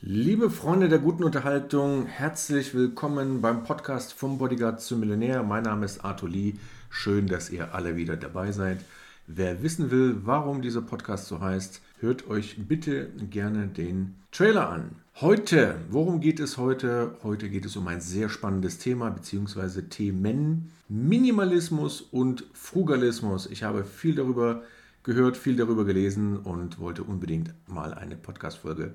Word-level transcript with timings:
Liebe 0.00 0.48
Freunde 0.48 0.88
der 0.88 1.00
guten 1.00 1.24
Unterhaltung, 1.24 2.06
herzlich 2.06 2.72
willkommen 2.72 3.40
beim 3.40 3.64
Podcast 3.64 4.12
vom 4.12 4.38
Bodyguard 4.38 4.80
zum 4.80 5.00
Millionär. 5.00 5.42
Mein 5.42 5.64
Name 5.64 5.84
ist 5.84 6.04
Arthur 6.04 6.28
Lee. 6.28 6.54
Schön, 6.88 7.26
dass 7.26 7.50
ihr 7.50 7.74
alle 7.74 7.96
wieder 7.96 8.16
dabei 8.16 8.52
seid. 8.52 8.78
Wer 9.26 9.60
wissen 9.64 9.90
will, 9.90 10.20
warum 10.22 10.62
dieser 10.62 10.82
Podcast 10.82 11.26
so 11.26 11.40
heißt, 11.40 11.82
hört 11.98 12.28
euch 12.28 12.68
bitte 12.68 13.10
gerne 13.28 13.66
den 13.66 14.14
Trailer 14.30 14.70
an. 14.70 14.92
Heute, 15.20 15.74
worum 15.90 16.20
geht 16.20 16.38
es 16.38 16.58
heute? 16.58 17.16
Heute 17.24 17.48
geht 17.48 17.66
es 17.66 17.74
um 17.74 17.88
ein 17.88 18.00
sehr 18.00 18.28
spannendes 18.28 18.78
Thema 18.78 19.10
bzw. 19.10 19.82
Themen 19.82 20.70
Minimalismus 20.88 22.02
und 22.02 22.44
Frugalismus. 22.52 23.48
Ich 23.48 23.64
habe 23.64 23.82
viel 23.82 24.14
darüber 24.14 24.62
gehört, 25.02 25.36
viel 25.36 25.56
darüber 25.56 25.84
gelesen 25.84 26.36
und 26.36 26.78
wollte 26.78 27.02
unbedingt 27.02 27.52
mal 27.66 27.92
eine 27.92 28.14
Podcast-Folge 28.14 28.94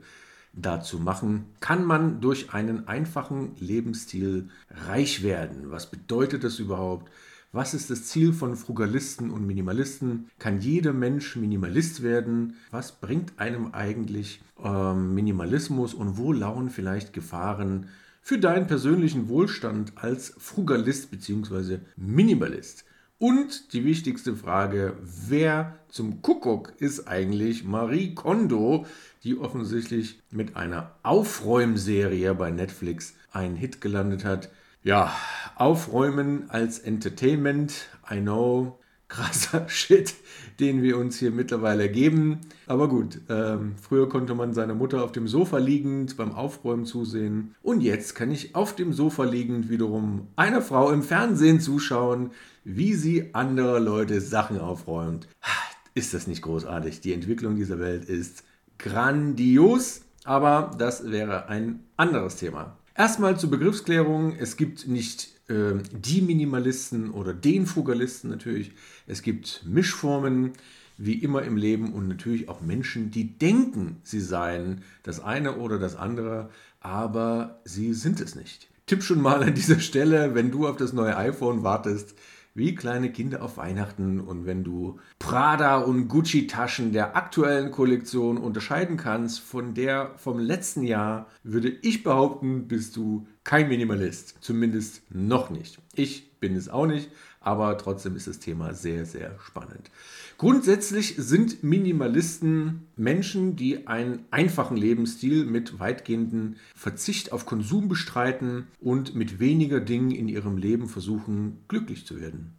dazu 0.53 0.99
machen, 0.99 1.45
kann 1.59 1.83
man 1.83 2.21
durch 2.21 2.53
einen 2.53 2.87
einfachen 2.87 3.55
Lebensstil 3.59 4.49
reich 4.87 5.23
werden. 5.23 5.71
Was 5.71 5.89
bedeutet 5.89 6.43
das 6.43 6.59
überhaupt? 6.59 7.11
Was 7.51 7.75
ist 7.75 7.91
das 7.91 8.05
Ziel 8.05 8.33
von 8.33 8.55
Frugalisten 8.55 9.29
und 9.29 9.45
Minimalisten? 9.45 10.29
Kann 10.39 10.59
jeder 10.59 10.93
Mensch 10.93 11.35
Minimalist 11.35 12.01
werden? 12.01 12.55
Was 12.71 12.93
bringt 12.93 13.37
einem 13.37 13.73
eigentlich 13.73 14.41
ähm, 14.63 15.13
Minimalismus 15.13 15.93
und 15.93 16.17
wo 16.17 16.31
lauern 16.31 16.71
vielleicht 16.71 17.13
Gefahren 17.13 17.89
für 18.21 18.39
deinen 18.39 18.65
persönlichen 18.65 19.27
Wohlstand 19.27 19.93
als 19.97 20.33
Frugalist 20.37 21.11
bzw. 21.11 21.79
Minimalist? 21.95 22.85
Und 23.23 23.71
die 23.71 23.85
wichtigste 23.85 24.35
Frage, 24.35 24.97
wer 25.01 25.77
zum 25.87 26.21
Kuckuck 26.21 26.73
ist 26.79 27.07
eigentlich 27.07 27.63
Marie 27.63 28.13
Kondo, 28.13 28.85
die 29.23 29.37
offensichtlich 29.37 30.19
mit 30.29 30.57
einer 30.57 30.91
Aufräumserie 31.03 32.35
bei 32.35 32.51
Netflix 32.51 33.15
einen 33.31 33.55
Hit 33.55 33.79
gelandet 33.79 34.25
hat. 34.25 34.49
Ja, 34.83 35.15
Aufräumen 35.55 36.49
als 36.49 36.79
Entertainment, 36.79 37.87
I 38.11 38.19
know, 38.19 38.77
krasser 39.13 39.65
Shit, 39.69 40.15
den 40.59 40.81
wir 40.81 40.97
uns 40.97 41.19
hier 41.19 41.31
mittlerweile 41.31 41.89
geben. 41.89 42.39
Aber 42.65 42.87
gut, 42.87 43.19
ähm, 43.29 43.75
früher 43.79 44.09
konnte 44.09 44.33
man 44.33 44.53
seiner 44.53 44.73
Mutter 44.73 45.03
auf 45.03 45.11
dem 45.11 45.27
Sofa 45.27 45.57
liegend 45.59 46.17
beim 46.17 46.31
Aufräumen 46.31 46.85
zusehen. 46.85 47.55
Und 47.61 47.81
jetzt 47.81 48.15
kann 48.15 48.31
ich 48.31 48.55
auf 48.55 48.75
dem 48.75 48.91
Sofa 48.93 49.23
liegend 49.23 49.69
wiederum 49.69 50.27
einer 50.35 50.61
Frau 50.61 50.91
im 50.91 51.03
Fernsehen 51.03 51.59
zuschauen, 51.59 52.31
wie 52.63 52.93
sie 52.93 53.33
andere 53.33 53.79
Leute 53.79 54.19
Sachen 54.19 54.59
aufräumt. 54.59 55.27
Ist 55.95 56.15
das 56.15 56.25
nicht 56.25 56.41
großartig? 56.41 57.01
Die 57.01 57.13
Entwicklung 57.13 57.55
dieser 57.55 57.77
Welt 57.77 58.05
ist 58.05 58.43
grandios, 58.79 60.01
aber 60.23 60.71
das 60.79 61.11
wäre 61.11 61.49
ein 61.49 61.81
anderes 61.97 62.37
Thema. 62.37 62.75
Erstmal 62.95 63.39
zur 63.39 63.49
Begriffsklärung. 63.49 64.35
Es 64.37 64.55
gibt 64.55 64.87
nicht 64.87 65.29
äh, 65.47 65.73
die 65.91 66.21
Minimalisten 66.21 67.11
oder 67.11 67.33
den 67.33 67.65
Frugalisten 67.65 68.29
natürlich. 68.29 68.71
Es 69.07 69.21
gibt 69.23 69.63
Mischformen, 69.65 70.51
wie 70.97 71.15
immer 71.15 71.41
im 71.41 71.57
Leben 71.57 71.91
und 71.91 72.07
natürlich 72.07 72.49
auch 72.49 72.61
Menschen, 72.61 73.09
die 73.09 73.37
denken, 73.37 73.97
sie 74.03 74.19
seien 74.19 74.83
das 75.01 75.19
eine 75.19 75.57
oder 75.57 75.79
das 75.79 75.95
andere, 75.95 76.49
aber 76.81 77.61
sie 77.65 77.93
sind 77.95 78.21
es 78.21 78.35
nicht. 78.35 78.69
Tipp 78.85 79.01
schon 79.01 79.21
mal 79.21 79.41
an 79.41 79.55
dieser 79.55 79.79
Stelle, 79.79 80.35
wenn 80.35 80.51
du 80.51 80.67
auf 80.67 80.77
das 80.77 80.93
neue 80.93 81.17
iPhone 81.17 81.63
wartest, 81.63 82.13
wie 82.55 82.75
kleine 82.75 83.11
Kinder 83.11 83.43
auf 83.43 83.57
Weihnachten. 83.57 84.19
Und 84.19 84.45
wenn 84.45 84.63
du 84.63 84.99
Prada 85.19 85.77
und 85.77 86.07
Gucci-Taschen 86.07 86.91
der 86.91 87.15
aktuellen 87.15 87.71
Kollektion 87.71 88.37
unterscheiden 88.37 88.97
kannst 88.97 89.39
von 89.39 89.73
der 89.73 90.11
vom 90.17 90.39
letzten 90.39 90.83
Jahr, 90.83 91.27
würde 91.43 91.69
ich 91.69 92.03
behaupten, 92.03 92.67
bist 92.67 92.95
du 92.95 93.27
kein 93.43 93.67
Minimalist. 93.67 94.37
Zumindest 94.41 95.01
noch 95.09 95.49
nicht. 95.49 95.79
Ich 95.95 96.31
bin 96.39 96.55
es 96.55 96.69
auch 96.69 96.87
nicht, 96.87 97.09
aber 97.39 97.77
trotzdem 97.77 98.15
ist 98.15 98.27
das 98.27 98.39
Thema 98.39 98.73
sehr, 98.73 99.05
sehr 99.05 99.37
spannend. 99.45 99.91
Grundsätzlich 100.37 101.15
sind 101.17 101.63
Minimalisten 101.63 102.87
Menschen, 102.95 103.55
die 103.55 103.87
einen 103.87 104.25
einfachen 104.31 104.77
Lebensstil 104.77 105.45
mit 105.45 105.79
weitgehendem 105.79 106.55
Verzicht 106.75 107.31
auf 107.31 107.45
Konsum 107.45 107.87
bestreiten 107.87 108.67
und 108.81 109.15
mit 109.15 109.39
weniger 109.39 109.79
Dingen 109.79 110.11
in 110.11 110.27
ihrem 110.27 110.57
Leben 110.57 110.87
versuchen, 110.87 111.59
glücklich 111.67 112.05
zu 112.05 112.19
werden. 112.19 112.55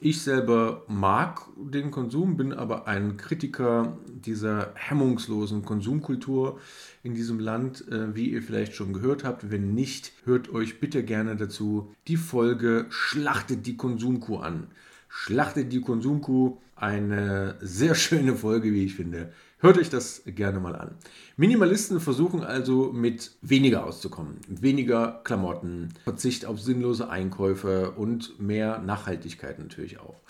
Ich 0.00 0.22
selber 0.22 0.82
mag 0.88 1.42
den 1.56 1.92
Konsum, 1.92 2.36
bin 2.36 2.52
aber 2.52 2.88
ein 2.88 3.16
Kritiker 3.16 3.96
dieser 4.08 4.72
hemmungslosen 4.74 5.64
Konsumkultur 5.64 6.58
in 7.04 7.14
diesem 7.14 7.38
Land, 7.38 7.86
äh, 7.88 8.14
wie 8.14 8.30
ihr 8.30 8.42
vielleicht 8.42 8.74
schon 8.74 8.92
gehört 8.92 9.22
habt. 9.22 9.52
Wenn 9.52 9.72
nicht, 9.72 10.12
hört 10.24 10.52
euch 10.52 10.80
bitte 10.80 11.04
gerne 11.04 11.36
dazu 11.36 11.94
die 12.08 12.16
Folge 12.16 12.86
Schlachtet 12.88 13.66
die 13.66 13.76
Konsumkuh 13.76 14.38
an. 14.38 14.66
Schlachtet 15.08 15.72
die 15.72 15.80
Konsumkuh, 15.80 16.58
eine 16.74 17.56
sehr 17.60 17.94
schöne 17.94 18.34
Folge, 18.34 18.72
wie 18.72 18.84
ich 18.84 18.96
finde. 18.96 19.32
Hört 19.64 19.78
euch 19.78 19.88
das 19.88 20.20
gerne 20.26 20.60
mal 20.60 20.76
an. 20.76 20.94
Minimalisten 21.38 21.98
versuchen 21.98 22.44
also 22.44 22.92
mit 22.92 23.30
weniger 23.40 23.86
auszukommen. 23.86 24.36
Weniger 24.46 25.22
Klamotten, 25.24 25.88
Verzicht 26.04 26.44
auf 26.44 26.60
sinnlose 26.60 27.08
Einkäufe 27.08 27.92
und 27.92 28.38
mehr 28.38 28.80
Nachhaltigkeit 28.80 29.58
natürlich 29.58 30.00
auch. 30.00 30.20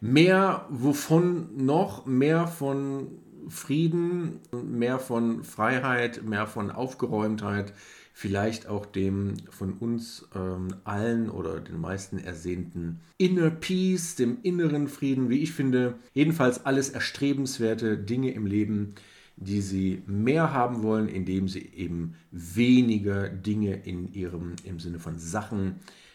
Mehr 0.00 0.66
wovon 0.68 1.66
noch? 1.66 2.06
Mehr 2.06 2.46
von 2.46 3.08
Frieden, 3.48 4.38
mehr 4.52 5.00
von 5.00 5.42
Freiheit, 5.42 6.22
mehr 6.22 6.46
von 6.46 6.70
Aufgeräumtheit, 6.70 7.72
vielleicht 8.18 8.66
auch 8.66 8.86
dem 8.86 9.34
von 9.50 9.74
uns 9.74 10.26
ähm, 10.34 10.68
allen 10.84 11.28
oder 11.28 11.60
den 11.60 11.78
meisten 11.78 12.18
ersehnten 12.18 13.00
Inner 13.18 13.50
Peace, 13.50 14.14
dem 14.14 14.38
inneren 14.42 14.88
Frieden, 14.88 15.28
wie 15.28 15.42
ich 15.42 15.52
finde, 15.52 15.96
jedenfalls 16.14 16.64
alles 16.64 16.88
erstrebenswerte 16.88 17.98
Dinge 17.98 18.30
im 18.30 18.46
Leben, 18.46 18.94
die 19.36 19.60
sie 19.60 20.02
mehr 20.06 20.54
haben 20.54 20.82
wollen, 20.82 21.08
indem 21.08 21.46
sie 21.46 21.60
eben 21.74 22.14
weniger 22.30 23.28
Dinge 23.28 23.82
in 23.84 24.10
ihrem, 24.14 24.56
im 24.64 24.80
Sinne 24.80 24.98
von 24.98 25.18
Sachen, 25.18 25.74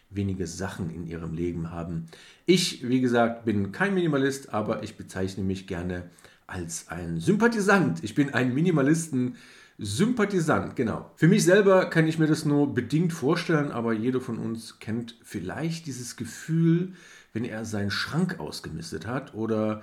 wenige 0.09 0.47
Sachen 0.47 0.89
in 0.89 1.05
ihrem 1.05 1.35
Leben 1.35 1.69
haben. 1.69 2.07
Ich, 2.47 2.89
wie 2.89 3.01
gesagt, 3.01 3.45
bin 3.45 3.71
kein 3.71 3.93
Minimalist, 3.93 4.51
aber 4.55 4.81
ich 4.81 4.97
bezeichne 4.97 5.43
mich 5.43 5.67
gerne 5.67 6.09
als 6.47 6.87
ein 6.87 7.19
Sympathisant. 7.19 8.03
Ich 8.03 8.15
bin 8.15 8.33
ein 8.33 8.55
Minimalisten. 8.55 9.35
Sympathisant, 9.83 10.75
genau. 10.75 11.09
Für 11.15 11.27
mich 11.27 11.43
selber 11.43 11.85
kann 11.89 12.07
ich 12.07 12.19
mir 12.19 12.27
das 12.27 12.45
nur 12.45 12.71
bedingt 12.71 13.13
vorstellen, 13.13 13.71
aber 13.71 13.93
jeder 13.93 14.21
von 14.21 14.37
uns 14.37 14.77
kennt 14.77 15.17
vielleicht 15.23 15.87
dieses 15.87 16.17
Gefühl, 16.17 16.93
wenn 17.33 17.45
er 17.45 17.65
seinen 17.65 17.89
Schrank 17.89 18.39
ausgemistet 18.39 19.07
hat 19.07 19.33
oder 19.33 19.81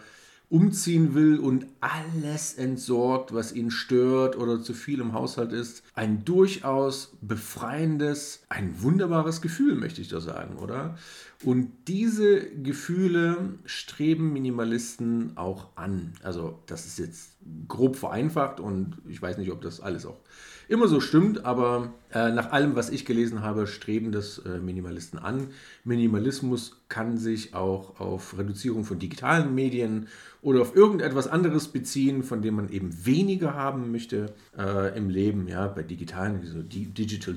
umziehen 0.51 1.15
will 1.15 1.39
und 1.39 1.67
alles 1.81 2.55
entsorgt, 2.55 3.35
was 3.35 3.53
ihn 3.53 3.71
stört 3.71 4.37
oder 4.37 4.63
zu 4.63 4.73
viel 4.73 5.01
im 5.01 5.13
Haushalt 5.13 5.53
ist. 5.53 5.83
Ein 5.95 6.25
durchaus 6.25 7.13
befreiendes, 7.21 8.43
ein 8.49 8.83
wunderbares 8.83 9.43
Gefühl, 9.43 9.75
möchte 9.75 10.01
ich 10.01 10.09
da 10.09 10.21
sagen, 10.21 10.57
oder? 10.57 10.97
Und 11.45 11.71
diese 11.87 12.51
Gefühle 12.51 13.59
streben 13.67 14.33
Minimalisten 14.33 15.37
auch 15.37 15.69
an. 15.77 16.15
Also 16.23 16.59
das 16.67 16.87
ist 16.87 16.99
jetzt 16.99 17.33
grob 17.69 17.97
vereinfacht 17.97 18.59
und 18.59 18.97
ich 19.07 19.21
weiß 19.21 19.37
nicht, 19.37 19.53
ob 19.53 19.61
das 19.61 19.81
alles 19.81 20.07
auch 20.07 20.21
immer 20.69 20.87
so 20.87 21.01
stimmt, 21.01 21.45
aber 21.45 21.93
äh, 22.13 22.31
nach 22.31 22.53
allem, 22.53 22.77
was 22.77 22.91
ich 22.91 23.07
gelesen 23.07 23.43
habe, 23.43 23.67
streben 23.67 24.13
das 24.13 24.39
äh, 24.39 24.59
Minimalisten 24.59 25.19
an. 25.19 25.49
Minimalismus 25.85 26.81
kann 26.89 27.17
sich 27.17 27.55
auch 27.55 27.99
auf 27.99 28.39
Reduzierung 28.39 28.85
von 28.85 28.99
digitalen 28.99 29.55
Medien 29.55 30.09
oder 30.43 30.61
auf 30.61 30.77
irgendetwas 30.77 31.27
anderes 31.27 31.69
beziehen, 31.69 32.23
von 32.23 32.43
dem 32.43 32.57
man 32.57 32.69
eben 32.69 33.05
weniger 33.05 33.55
haben 33.55 33.91
möchte 33.91 34.35
äh, 34.57 34.97
im 34.97 35.09
Leben, 35.09 35.49
ja, 35.49 35.67
bei 35.67 35.83
digitalen, 35.83 36.45
so 36.45 36.63
Digital 36.63 37.35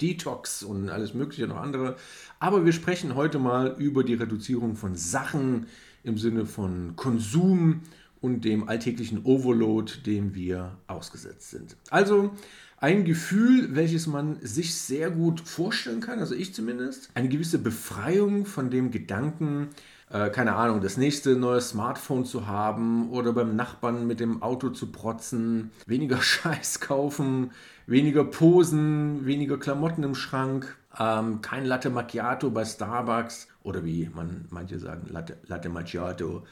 Detox 0.00 0.62
und 0.62 0.88
alles 0.88 1.14
mögliche 1.14 1.46
noch 1.46 1.60
andere. 1.60 1.96
Aber 2.38 2.64
wir 2.64 2.72
sprechen 2.72 3.14
heute 3.14 3.38
mal 3.38 3.76
über 3.78 4.04
die 4.04 4.14
Reduzierung 4.14 4.74
von 4.74 4.96
Sachen 4.96 5.66
im 6.02 6.16
Sinne 6.16 6.46
von 6.46 6.96
Konsum 6.96 7.82
und 8.20 8.44
dem 8.44 8.68
alltäglichen 8.68 9.24
Overload, 9.24 9.92
dem 10.04 10.34
wir 10.34 10.76
ausgesetzt 10.86 11.50
sind. 11.50 11.76
Also 11.90 12.32
ein 12.80 13.04
Gefühl, 13.04 13.76
welches 13.76 14.06
man 14.06 14.38
sich 14.40 14.74
sehr 14.74 15.10
gut 15.10 15.40
vorstellen 15.40 16.00
kann, 16.00 16.18
also 16.18 16.34
ich 16.34 16.54
zumindest, 16.54 17.10
eine 17.14 17.28
gewisse 17.28 17.58
Befreiung 17.58 18.46
von 18.46 18.70
dem 18.70 18.90
Gedanken, 18.90 19.68
äh, 20.10 20.30
keine 20.30 20.54
Ahnung, 20.56 20.80
das 20.80 20.96
nächste 20.96 21.36
neue 21.36 21.60
Smartphone 21.60 22.24
zu 22.24 22.46
haben 22.46 23.10
oder 23.10 23.34
beim 23.34 23.54
Nachbarn 23.54 24.06
mit 24.06 24.18
dem 24.18 24.42
Auto 24.42 24.70
zu 24.70 24.90
protzen, 24.90 25.70
weniger 25.86 26.16
Scheiß 26.22 26.80
kaufen, 26.80 27.50
weniger 27.86 28.24
Posen, 28.24 29.26
weniger 29.26 29.58
Klamotten 29.58 30.02
im 30.02 30.14
Schrank, 30.14 30.74
ähm, 30.98 31.42
kein 31.42 31.66
Latte 31.66 31.90
Macchiato 31.90 32.50
bei 32.50 32.64
Starbucks 32.64 33.48
oder 33.62 33.84
wie 33.84 34.10
man 34.14 34.46
manche 34.48 34.78
sagen, 34.78 35.06
Latte, 35.10 35.36
Latte 35.46 35.68
Macchiato 35.68 36.44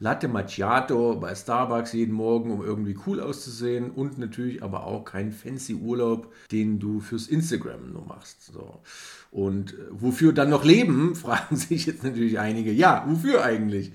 Latte 0.00 0.28
Macchiato 0.28 1.16
bei 1.16 1.34
Starbucks 1.34 1.92
jeden 1.92 2.14
Morgen, 2.14 2.50
um 2.50 2.64
irgendwie 2.64 2.96
cool 3.06 3.20
auszusehen 3.20 3.90
und 3.90 4.18
natürlich 4.18 4.62
aber 4.62 4.86
auch 4.86 5.04
kein 5.04 5.32
fancy 5.32 5.74
Urlaub, 5.74 6.32
den 6.50 6.80
du 6.80 7.00
fürs 7.00 7.28
Instagram 7.28 7.92
nur 7.92 8.04
machst. 8.04 8.52
So. 8.52 8.80
Und 9.30 9.74
äh, 9.74 9.76
wofür 9.90 10.32
dann 10.32 10.50
noch 10.50 10.64
leben, 10.64 11.14
fragen 11.14 11.56
sich 11.56 11.86
jetzt 11.86 12.02
natürlich 12.02 12.38
einige. 12.38 12.72
Ja, 12.72 13.04
wofür 13.06 13.44
eigentlich? 13.44 13.92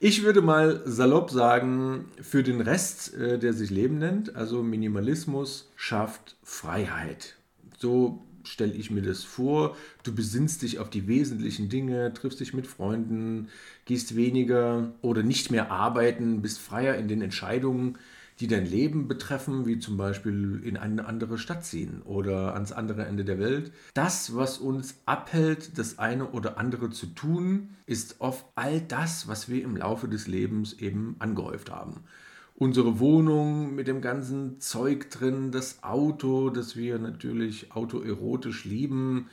Ich 0.00 0.24
würde 0.24 0.42
mal 0.42 0.82
salopp 0.84 1.30
sagen, 1.30 2.06
für 2.20 2.42
den 2.42 2.60
Rest, 2.60 3.14
äh, 3.14 3.38
der 3.38 3.52
sich 3.52 3.70
Leben 3.70 3.98
nennt, 3.98 4.34
also 4.34 4.62
Minimalismus 4.62 5.70
schafft 5.76 6.36
Freiheit. 6.42 7.36
So 7.78 8.24
stelle 8.44 8.72
ich 8.72 8.90
mir 8.90 9.02
das 9.02 9.24
vor. 9.24 9.76
Du 10.02 10.14
besinnst 10.14 10.62
dich 10.62 10.78
auf 10.78 10.90
die 10.90 11.06
wesentlichen 11.06 11.68
Dinge, 11.68 12.12
triffst 12.14 12.40
dich 12.40 12.54
mit 12.54 12.66
Freunden, 12.66 13.48
gehst 13.92 14.16
weniger 14.16 14.94
oder 15.02 15.22
nicht 15.22 15.50
mehr 15.50 15.70
arbeiten, 15.70 16.40
bist 16.40 16.60
freier 16.60 16.94
in 16.94 17.08
den 17.08 17.20
Entscheidungen, 17.20 17.98
die 18.40 18.46
dein 18.46 18.64
Leben 18.64 19.06
betreffen, 19.06 19.66
wie 19.66 19.80
zum 19.80 19.98
Beispiel 19.98 20.62
in 20.64 20.78
eine 20.78 21.04
andere 21.04 21.36
Stadt 21.36 21.62
ziehen 21.62 22.00
oder 22.00 22.54
ans 22.54 22.72
andere 22.72 23.04
Ende 23.04 23.26
der 23.26 23.38
Welt. 23.38 23.70
Das, 23.92 24.34
was 24.34 24.56
uns 24.56 24.94
abhält, 25.04 25.76
das 25.76 25.98
eine 25.98 26.30
oder 26.30 26.56
andere 26.56 26.88
zu 26.88 27.04
tun, 27.04 27.74
ist 27.84 28.22
oft 28.22 28.46
all 28.54 28.80
das, 28.80 29.28
was 29.28 29.50
wir 29.50 29.62
im 29.62 29.76
Laufe 29.76 30.08
des 30.08 30.26
Lebens 30.26 30.72
eben 30.72 31.16
angehäuft 31.18 31.70
haben 31.70 32.04
unsere 32.54 33.00
Wohnung 33.00 33.74
mit 33.74 33.88
dem 33.88 34.00
ganzen 34.00 34.60
Zeug 34.60 35.10
drin, 35.10 35.50
das 35.50 35.82
Auto, 35.82 36.48
das 36.48 36.76
wir 36.76 36.98
natürlich 37.00 37.72
autoerotisch 37.72 38.64
lieben, 38.64 39.28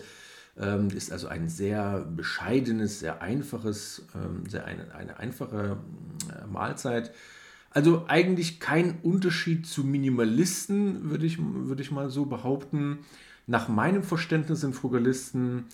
ähm, 0.59 0.89
ist 0.89 1.13
also 1.13 1.29
ein 1.29 1.49
sehr 1.49 2.07
bescheidenes, 2.17 3.01
sehr 3.01 3.21
einfaches, 3.21 4.03
ähm, 4.15 4.45
sehr 4.49 4.65
eine, 4.65 4.95
eine 4.95 5.19
einfache 5.19 5.77
äh, 6.31 6.47
Mahlzeit 6.47 7.13
also 7.77 8.07
eigentlich 8.09 8.59
kein 8.59 9.01
Unterschied 9.03 9.67
zu 9.67 9.85
Minimalisten, 9.85 11.11
würde 11.11 11.27
ich, 11.27 11.37
würd 11.39 11.79
ich 11.79 11.91
mal 11.91 12.09
so 12.09 12.25
behaupten. 12.25 13.01
Nach 13.47 13.69
meinem 13.69 14.03
Verständnis 14.03 14.63
sind 14.63 14.75
Frugalisten 14.75 15.67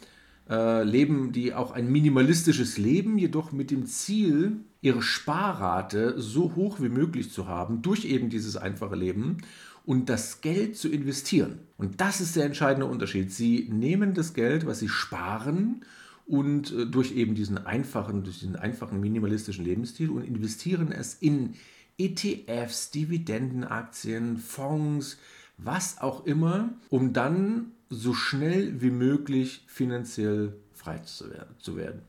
äh, 0.51 0.83
leben 0.83 1.31
die 1.31 1.55
auch 1.55 1.71
ein 1.71 1.93
minimalistisches 1.93 2.77
Leben, 2.77 3.19
jedoch 3.19 3.53
mit 3.53 3.71
dem 3.71 3.87
Ziel, 3.87 4.57
ihre 4.81 5.01
Sparrate 5.01 6.21
so 6.21 6.57
hoch 6.57 6.81
wie 6.81 6.89
möglich 6.89 7.31
zu 7.31 7.47
haben, 7.47 7.83
durch 7.83 8.05
eben 8.05 8.31
dieses 8.31 8.57
einfache 8.57 8.97
Leben 8.97 9.39
und 9.87 10.09
das 10.09 10.41
Geld 10.41 10.77
zu 10.77 10.89
investieren. 10.89 11.61
Und 11.77 12.01
das 12.01 12.21
ist 12.21 12.35
der 12.35 12.47
entscheidende 12.47 12.87
Unterschied. 12.87 13.31
Sie 13.31 13.69
nehmen 13.71 14.13
das 14.13 14.35
Geld, 14.35 14.67
was 14.67 14.81
sie 14.81 14.89
sparen, 14.89 15.85
und 16.27 16.73
äh, 16.73 16.87
durch 16.87 17.13
eben 17.13 17.35
diesen 17.35 17.59
einfachen, 17.59 18.25
durch 18.25 18.41
diesen 18.41 18.57
einfachen 18.57 19.01
minimalistischen 19.01 19.65
Lebensstil 19.65 20.11
und 20.11 20.25
investieren 20.25 20.91
es 20.93 21.15
in 21.15 21.55
ETFs, 21.99 22.91
Dividendenaktien, 22.91 24.39
Fonds, 24.39 25.19
was 25.59 26.01
auch 26.01 26.27
immer, 26.27 26.71
um 26.89 27.13
dann 27.13 27.73
so 27.89 28.15
schnell 28.15 28.81
wie 28.81 28.91
möglich 28.91 29.65
finanziell 29.67 30.55
frei 30.73 30.99
zu 30.99 31.77
werden. 31.77 32.03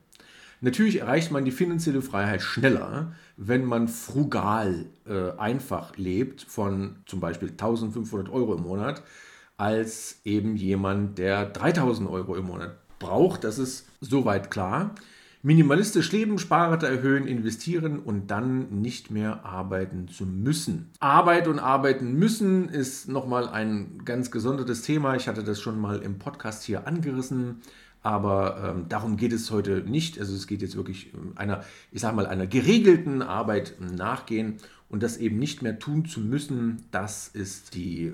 Natürlich 0.62 1.02
erreicht 1.02 1.30
man 1.30 1.44
die 1.44 1.52
finanzielle 1.52 2.02
Freiheit 2.02 2.42
schneller, 2.42 3.14
wenn 3.36 3.66
man 3.66 3.90
frugal 3.90 4.86
äh, 5.06 5.32
einfach 5.38 5.98
lebt 5.98 6.44
von 6.44 6.96
zum 7.06 7.20
Beispiel 7.20 7.50
1500 7.50 8.30
Euro 8.30 8.56
im 8.56 8.64
Monat, 8.64 9.04
als 9.58 10.22
eben 10.24 10.56
jemand, 10.56 11.18
der 11.18 11.48
3000 11.48 12.10
Euro 12.10 12.36
im 12.36 12.46
Monat 12.46 12.78
braucht. 12.98 13.44
Das 13.44 13.60
ist 13.60 13.88
soweit 14.00 14.52
klar. 14.52 14.96
Minimalistisch 15.46 16.10
leben, 16.14 16.40
Sparrate 16.40 16.88
erhöhen, 16.88 17.28
investieren 17.28 18.00
und 18.00 18.32
dann 18.32 18.82
nicht 18.82 19.12
mehr 19.12 19.44
arbeiten 19.44 20.08
zu 20.08 20.26
müssen. 20.26 20.90
Arbeit 21.02 21.50
und 21.50 21.60
arbeiten 21.60 22.14
müssen 22.14 22.70
ist 22.70 23.10
nochmal 23.10 23.50
ein 23.50 24.06
ganz 24.06 24.32
gesondertes 24.32 24.84
Thema. 24.84 25.16
Ich 25.18 25.28
hatte 25.28 25.44
das 25.44 25.60
schon 25.60 25.82
mal 25.82 26.02
im 26.02 26.18
Podcast 26.18 26.64
hier 26.64 26.88
angerissen. 26.88 27.62
Aber 28.02 28.76
ähm, 28.76 28.86
darum 28.88 29.18
geht 29.18 29.34
es 29.34 29.52
heute 29.52 29.82
nicht. 29.82 30.18
Also 30.18 30.34
es 30.34 30.48
geht 30.48 30.62
jetzt 30.62 30.78
wirklich 30.78 31.12
einer, 31.36 31.66
ich 31.92 32.00
sage 32.00 32.16
mal, 32.16 32.26
einer 32.26 32.48
geregelten 32.48 33.22
Arbeit 33.22 33.76
nachgehen 33.80 34.60
und 34.94 35.02
das 35.02 35.18
eben 35.18 35.40
nicht 35.40 35.64
mehr 35.64 35.80
tun 35.80 36.06
zu 36.06 36.20
müssen, 36.20 36.86
das 36.92 37.28
ist 37.28 37.74
die, 37.74 38.14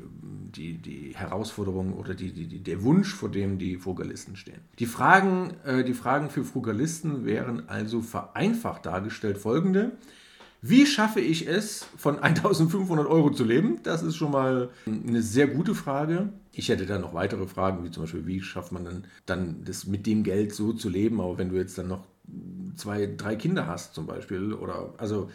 die, 0.55 0.75
die 0.77 1.13
Herausforderung 1.13 1.91
oder 1.91 2.13
die, 2.13 2.31
die, 2.31 2.63
der 2.63 2.83
Wunsch, 2.83 3.13
vor 3.13 3.27
dem 3.27 3.59
die 3.59 3.75
Frugalisten 3.75 4.37
stehen. 4.37 4.61
Die 4.79 4.85
Fragen, 4.85 5.55
äh, 5.65 5.83
die 5.83 5.93
Fragen 5.93 6.29
für 6.29 6.45
Frugalisten 6.45 7.25
wären 7.25 7.67
also 7.67 7.99
vereinfacht 8.01 8.85
dargestellt 8.85 9.39
folgende. 9.39 9.91
Wie 10.61 10.85
schaffe 10.85 11.19
ich 11.19 11.49
es, 11.49 11.85
von 11.97 12.17
1500 12.23 13.07
Euro 13.07 13.29
zu 13.31 13.43
leben? 13.43 13.83
Das 13.83 14.01
ist 14.01 14.15
schon 14.15 14.31
mal 14.31 14.69
eine 14.85 15.21
sehr 15.21 15.47
gute 15.47 15.75
Frage. 15.75 16.29
Ich 16.53 16.69
hätte 16.69 16.85
da 16.85 16.97
noch 16.97 17.13
weitere 17.13 17.45
Fragen, 17.45 17.83
wie 17.83 17.91
zum 17.91 18.03
Beispiel, 18.03 18.25
wie 18.25 18.41
schafft 18.41 18.71
man 18.71 18.85
dann, 18.85 19.03
dann 19.25 19.65
das 19.65 19.85
mit 19.85 20.07
dem 20.07 20.23
Geld 20.23 20.55
so 20.55 20.71
zu 20.71 20.87
leben? 20.87 21.19
Aber 21.19 21.37
wenn 21.37 21.49
du 21.49 21.57
jetzt 21.57 21.77
dann 21.77 21.89
noch 21.89 22.07
zwei, 22.77 23.05
drei 23.05 23.35
Kinder 23.35 23.67
hast 23.67 23.95
zum 23.95 24.07
Beispiel 24.07 24.53
oder 24.53 24.93
also 24.97 25.29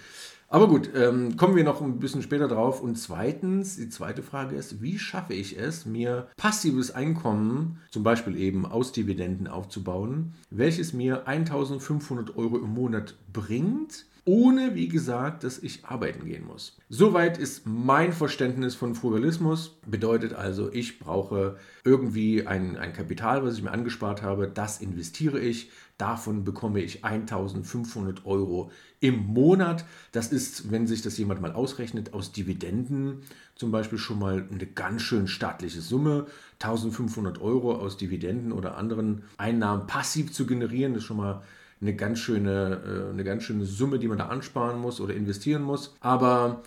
aber 0.54 0.68
gut, 0.68 0.90
ähm, 0.94 1.37
kommen 1.37 1.56
wir 1.56 1.64
noch 1.64 1.82
ein 1.82 1.99
bisschen 1.99 2.23
später 2.23 2.46
drauf. 2.46 2.80
Und 2.80 2.94
zweitens, 2.94 3.75
die 3.75 3.88
zweite 3.88 4.23
Frage 4.23 4.54
ist, 4.54 4.80
wie 4.80 5.00
schaffe 5.00 5.34
ich 5.34 5.58
es, 5.58 5.84
mir 5.84 6.28
passives 6.37 6.92
Einkommen, 6.92 7.80
zum 7.90 8.04
Beispiel 8.04 8.37
eben 8.37 8.64
aus 8.64 8.92
Dividenden 8.92 9.49
aufzubauen, 9.49 10.34
welches 10.50 10.92
mir 10.92 11.26
1500 11.26 12.37
Euro 12.37 12.58
im 12.58 12.73
Monat 12.73 13.16
bringt, 13.32 14.06
ohne, 14.26 14.74
wie 14.74 14.88
gesagt, 14.88 15.44
dass 15.44 15.58
ich 15.58 15.84
arbeiten 15.84 16.24
gehen 16.24 16.46
muss. 16.46 16.78
Soweit 16.88 17.36
ist 17.36 17.66
mein 17.66 18.12
Verständnis 18.12 18.74
von 18.74 18.94
Frugalismus. 18.94 19.76
Bedeutet 19.86 20.32
also, 20.32 20.72
ich 20.72 20.98
brauche 20.98 21.58
irgendwie 21.84 22.46
ein, 22.46 22.78
ein 22.78 22.94
Kapital, 22.94 23.44
was 23.44 23.56
ich 23.56 23.62
mir 23.62 23.72
angespart 23.72 24.22
habe, 24.22 24.48
das 24.48 24.80
investiere 24.80 25.38
ich. 25.38 25.70
Davon 25.98 26.42
bekomme 26.42 26.80
ich 26.80 27.04
1500 27.04 28.24
Euro 28.24 28.70
im 28.98 29.26
Monat. 29.26 29.84
Das 30.12 30.32
ist, 30.32 30.72
wenn 30.72 30.86
sich 30.86 31.02
das 31.02 31.18
jemand 31.18 31.40
mal 31.40 31.52
ausrechnet, 31.52 32.14
aus 32.14 32.32
Dividenden 32.32 33.20
zum 33.54 33.70
Beispiel 33.70 33.98
schon 33.98 34.18
mal 34.18 34.48
eine 34.50 34.66
ganz 34.66 35.02
schön 35.02 35.28
staatliche 35.28 35.80
Summe. 35.80 36.26
1500 36.60 37.40
Euro 37.40 37.74
aus 37.74 37.96
Dividenden 37.98 38.52
oder 38.52 38.76
anderen 38.76 39.22
Einnahmen 39.36 39.86
passiv 39.86 40.32
zu 40.32 40.46
generieren, 40.46 40.94
ist 40.94 41.04
schon 41.04 41.18
mal 41.18 41.42
eine 41.80 41.94
ganz 41.94 42.18
schöne, 42.18 43.06
äh, 43.08 43.10
eine 43.12 43.24
ganz 43.24 43.44
schöne 43.44 43.64
Summe, 43.64 43.98
die 43.98 44.08
man 44.08 44.18
da 44.18 44.26
ansparen 44.26 44.80
muss 44.80 45.00
oder 45.00 45.14
investieren 45.14 45.62
muss. 45.62 45.94
Aber 46.00 46.62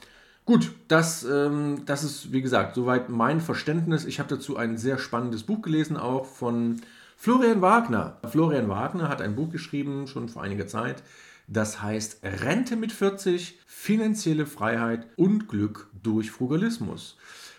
gut, 0.45 0.71
das, 0.87 1.23
ähm, 1.23 1.83
das 1.85 2.03
ist, 2.03 2.31
wie 2.31 2.41
gesagt, 2.41 2.75
soweit 2.75 3.09
mein 3.09 3.41
Verständnis. 3.41 4.05
Ich 4.05 4.19
habe 4.19 4.29
dazu 4.29 4.57
ein 4.57 4.77
sehr 4.77 4.97
spannendes 4.97 5.43
Buch 5.43 5.61
gelesen, 5.61 5.97
auch 5.97 6.25
von 6.25 6.81
Florian 7.15 7.61
Wagner. 7.61 8.17
Florian 8.29 8.69
Wagner 8.69 9.09
hat 9.09 9.21
ein 9.21 9.35
Buch 9.35 9.49
geschrieben, 9.49 10.07
schon 10.07 10.29
vor 10.29 10.43
einiger 10.43 10.67
Zeit. 10.67 11.03
Das 11.47 11.81
heißt 11.81 12.19
Rente 12.23 12.75
mit 12.75 12.91
40, 12.91 13.57
finanzielle 13.65 14.45
Freiheit 14.45 15.07
und 15.15 15.47
Glück 15.47 15.87
durch 16.03 16.29
Frugalismus 16.29 17.17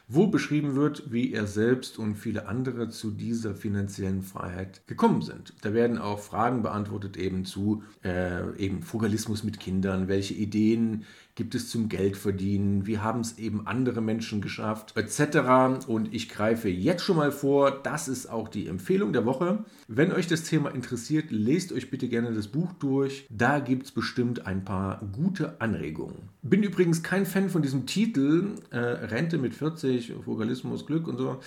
wo 0.09 0.27
beschrieben 0.27 0.75
wird, 0.75 1.13
wie 1.13 1.33
er 1.33 1.47
selbst 1.47 1.99
und 1.99 2.17
viele 2.17 2.49
andere 2.49 2.89
zu 2.89 3.11
dieser 3.11 3.55
finanziellen 3.55 4.23
Freiheit 4.23 4.87
gekommen 4.87 5.21
sind. 5.21 5.53
Da 5.61 5.75
werden 5.75 5.99
auch 5.99 6.19
Fragen 6.19 6.63
beantwortet 6.63 7.19
eben 7.19 7.45
zu 7.45 7.83
äh, 8.03 8.57
eben 8.57 8.83
Frugalismus 8.83 9.45
mit 9.45 9.61
Kindern, 9.61 10.09
welche 10.09 10.35
Ideen 10.35 11.05
gibt 11.39 11.55
es 11.55 11.71
zum 11.71 11.89
Geldverdienen, 11.89 12.89
wie 12.89 12.99
haben 12.99 13.21
es 13.21 13.39
eben 13.39 13.65
andere 13.69 14.01
Menschen 14.01 14.41
geschafft, 14.41 14.95
etc. 14.97 15.87
Und 15.87 16.13
ich 16.13 16.29
greife 16.29 16.69
jetzt 16.69 17.05
schon 17.05 17.17
mal 17.17 17.31
vor, 17.31 17.71
das 17.71 18.09
ist 18.09 18.29
auch 18.29 18.49
die 18.49 18.67
Empfehlung 18.67 19.13
der 19.13 19.25
Woche. 19.25 19.65
Wenn 19.87 20.11
euch 20.11 20.27
das 20.27 20.43
Thema 20.43 20.75
interessiert, 20.75 21.27
lest 21.31 21.73
euch 21.73 21.93
bitte 21.93 22.09
gerne 22.09 22.33
das 22.33 22.49
Buch 22.49 22.73
durch. 22.81 23.25
Da 23.31 23.61
gibt 23.61 23.87
es 23.87 23.93
bestimmt 23.93 24.49
ein 24.49 24.65
paar 24.65 25.01
gute 25.13 25.61
Anregungen. 25.61 26.29
Bin 26.43 26.65
übrigens 26.65 27.05
kein 27.05 27.25
Fan 27.25 27.51
von 27.51 27.63
diesem 27.63 27.87
Titel, 27.87 28.57
äh, 28.71 28.79
Rente 28.79 29.39
mit 29.39 29.55
40, 29.55 30.15
Frugalismus, 30.25 30.87
Glück 30.87 31.07
und 31.07 31.19
so. 31.19 31.39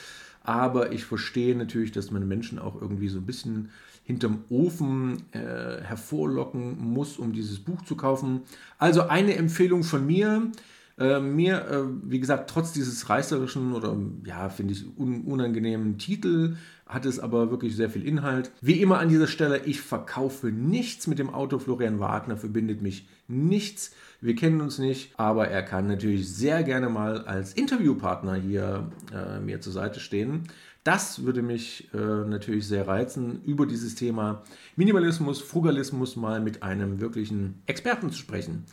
Aber 0.44 0.92
ich 0.92 1.06
verstehe 1.06 1.56
natürlich, 1.56 1.92
dass 1.92 2.12
man 2.12 2.28
Menschen 2.28 2.60
auch 2.60 2.82
irgendwie 2.82 3.10
so 3.10 3.20
ein 3.20 3.26
bisschen 3.26 3.70
hinterm 4.04 4.44
Ofen 4.50 5.24
äh, 5.32 5.82
hervorlocken 5.84 6.80
muss, 6.80 7.18
um 7.18 7.34
dieses 7.34 7.60
Buch 7.60 7.82
zu 7.84 7.96
kaufen. 7.96 8.42
Also 8.78 9.04
eine 9.08 9.36
Empfehlung 9.36 9.84
von 9.84 10.06
mir. 10.06 10.52
Äh, 11.02 11.20
mir, 11.20 11.66
äh, 11.68 11.84
wie 12.04 12.20
gesagt, 12.20 12.48
trotz 12.48 12.74
dieses 12.74 13.10
reißerischen 13.10 13.74
oder 13.74 13.98
ja, 14.24 14.50
finde 14.50 14.74
ich 14.74 14.86
un 15.00 15.22
unangenehmen 15.22 15.98
Titel, 15.98 16.58
hat 16.86 17.08
es 17.08 17.20
aber 17.20 17.50
wirklich 17.50 17.76
sehr 17.76 17.90
viel 17.90 18.06
Inhalt. 18.06 18.52
Wie 18.62 18.80
immer 18.80 19.00
an 19.00 19.10
dieser 19.10 19.26
Stelle, 19.26 19.66
ich 19.66 19.82
verkaufe 19.82 20.52
nichts 20.52 21.08
mit 21.08 21.18
dem 21.18 21.34
Auto. 21.34 21.58
Florian 21.58 22.00
Wagner 22.00 22.38
verbindet 22.38 22.84
mich 22.84 23.08
nichts. 23.28 23.96
Wir 24.20 24.36
kennen 24.36 24.62
uns 24.62 24.78
nicht, 24.78 25.18
aber 25.18 25.48
er 25.48 25.64
kann 25.64 25.88
natürlich 25.88 26.32
sehr 26.32 26.62
gerne 26.62 26.90
mal 26.90 27.26
als 27.26 27.54
Interviewpartner 27.54 28.36
hier 28.36 28.92
äh, 29.12 29.40
mir 29.40 29.60
zur 29.60 29.74
Seite 29.74 30.00
stehen. 30.00 30.44
Das 30.84 31.24
würde 31.24 31.42
mich 31.42 31.90
äh, 31.96 31.98
natürlich 31.98 32.68
sehr 32.68 32.88
reizen, 32.88 33.42
über 33.44 33.66
dieses 33.66 33.96
Thema 33.96 34.44
Minimalismus, 34.76 35.42
Frugalismus 35.42 36.16
mal 36.16 36.42
mit 36.42 36.62
einem 36.62 37.02
wirklichen 37.02 37.64
Experten 37.66 38.12
zu 38.12 38.18
sprechen. 38.20 38.66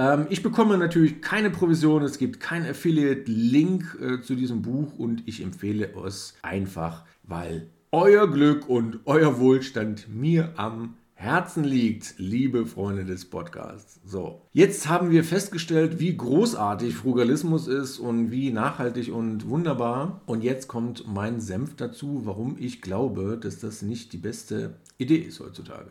Ähm, 0.00 0.26
ich 0.30 0.42
bekomme 0.42 0.78
natürlich 0.78 1.20
keine 1.20 1.50
Provision, 1.50 2.02
es 2.02 2.16
gibt 2.16 2.40
keinen 2.40 2.64
Affiliate-Link 2.64 3.98
äh, 4.00 4.22
zu 4.22 4.34
diesem 4.34 4.62
Buch 4.62 4.98
und 4.98 5.28
ich 5.28 5.42
empfehle 5.42 5.90
es 6.06 6.34
einfach, 6.40 7.04
weil 7.22 7.68
euer 7.92 8.30
Glück 8.30 8.66
und 8.66 9.00
euer 9.04 9.38
Wohlstand 9.38 10.08
mir 10.08 10.54
am 10.56 10.94
Herzen 11.12 11.64
liegt, 11.64 12.14
liebe 12.16 12.64
Freunde 12.64 13.04
des 13.04 13.26
Podcasts. 13.26 14.00
So, 14.06 14.40
jetzt 14.54 14.88
haben 14.88 15.10
wir 15.10 15.22
festgestellt, 15.22 16.00
wie 16.00 16.16
großartig 16.16 16.94
Frugalismus 16.94 17.68
ist 17.68 17.98
und 17.98 18.30
wie 18.30 18.50
nachhaltig 18.52 19.12
und 19.12 19.50
wunderbar. 19.50 20.22
Und 20.24 20.42
jetzt 20.42 20.66
kommt 20.66 21.04
mein 21.06 21.42
Senf 21.42 21.76
dazu, 21.76 22.22
warum 22.24 22.56
ich 22.58 22.80
glaube, 22.80 23.38
dass 23.38 23.58
das 23.58 23.82
nicht 23.82 24.14
die 24.14 24.18
beste 24.18 24.76
Idee 24.96 25.16
ist 25.16 25.40
heutzutage. 25.40 25.90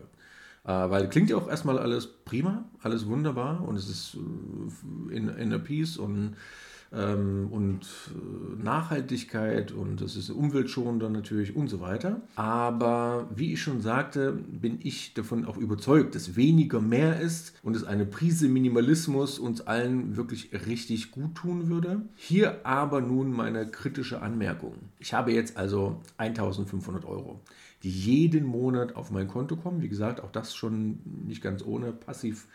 Äh, 0.65 0.71
weil 0.89 1.09
klingt 1.09 1.29
ja 1.29 1.37
auch 1.37 1.47
erstmal 1.47 1.79
alles 1.79 2.07
prima, 2.07 2.65
alles 2.81 3.07
wunderbar 3.07 3.67
und 3.67 3.75
es 3.75 3.89
ist 3.89 4.15
äh, 4.15 5.15
in, 5.15 5.29
in 5.29 5.53
a 5.53 5.57
Peace 5.57 5.97
und 5.97 6.35
und 6.91 7.81
äh, 7.81 8.63
Nachhaltigkeit 8.63 9.71
und 9.71 10.01
es 10.01 10.15
ist 10.15 10.29
umweltschonender 10.29 11.09
natürlich 11.09 11.55
und 11.55 11.67
so 11.67 11.79
weiter. 11.79 12.21
Aber 12.35 13.27
wie 13.35 13.53
ich 13.53 13.61
schon 13.61 13.81
sagte, 13.81 14.31
bin 14.31 14.79
ich 14.81 15.13
davon 15.13 15.45
auch 15.45 15.57
überzeugt, 15.57 16.15
dass 16.15 16.35
weniger 16.35 16.81
mehr 16.81 17.19
ist 17.19 17.53
und 17.61 17.75
es 17.75 17.83
eine 17.83 18.05
Prise 18.05 18.47
Minimalismus 18.47 19.37
uns 19.37 19.61
allen 19.61 20.17
wirklich 20.17 20.51
richtig 20.65 21.11
gut 21.11 21.35
tun 21.35 21.69
würde. 21.69 22.01
Hier 22.15 22.65
aber 22.65 23.01
nun 23.01 23.31
meine 23.31 23.67
kritische 23.67 24.21
Anmerkung. 24.21 24.73
Ich 24.99 25.13
habe 25.13 25.31
jetzt 25.31 25.57
also 25.57 26.01
1500 26.17 27.05
Euro 27.05 27.39
die 27.83 27.89
jeden 27.89 28.45
Monat 28.45 28.95
auf 28.95 29.11
mein 29.11 29.27
Konto 29.27 29.55
kommen. 29.55 29.81
Wie 29.81 29.89
gesagt, 29.89 30.21
auch 30.21 30.31
das 30.31 30.53
schon 30.53 30.99
nicht 31.25 31.41
ganz 31.41 31.63
ohne 31.63 31.91
passiv 31.91 32.47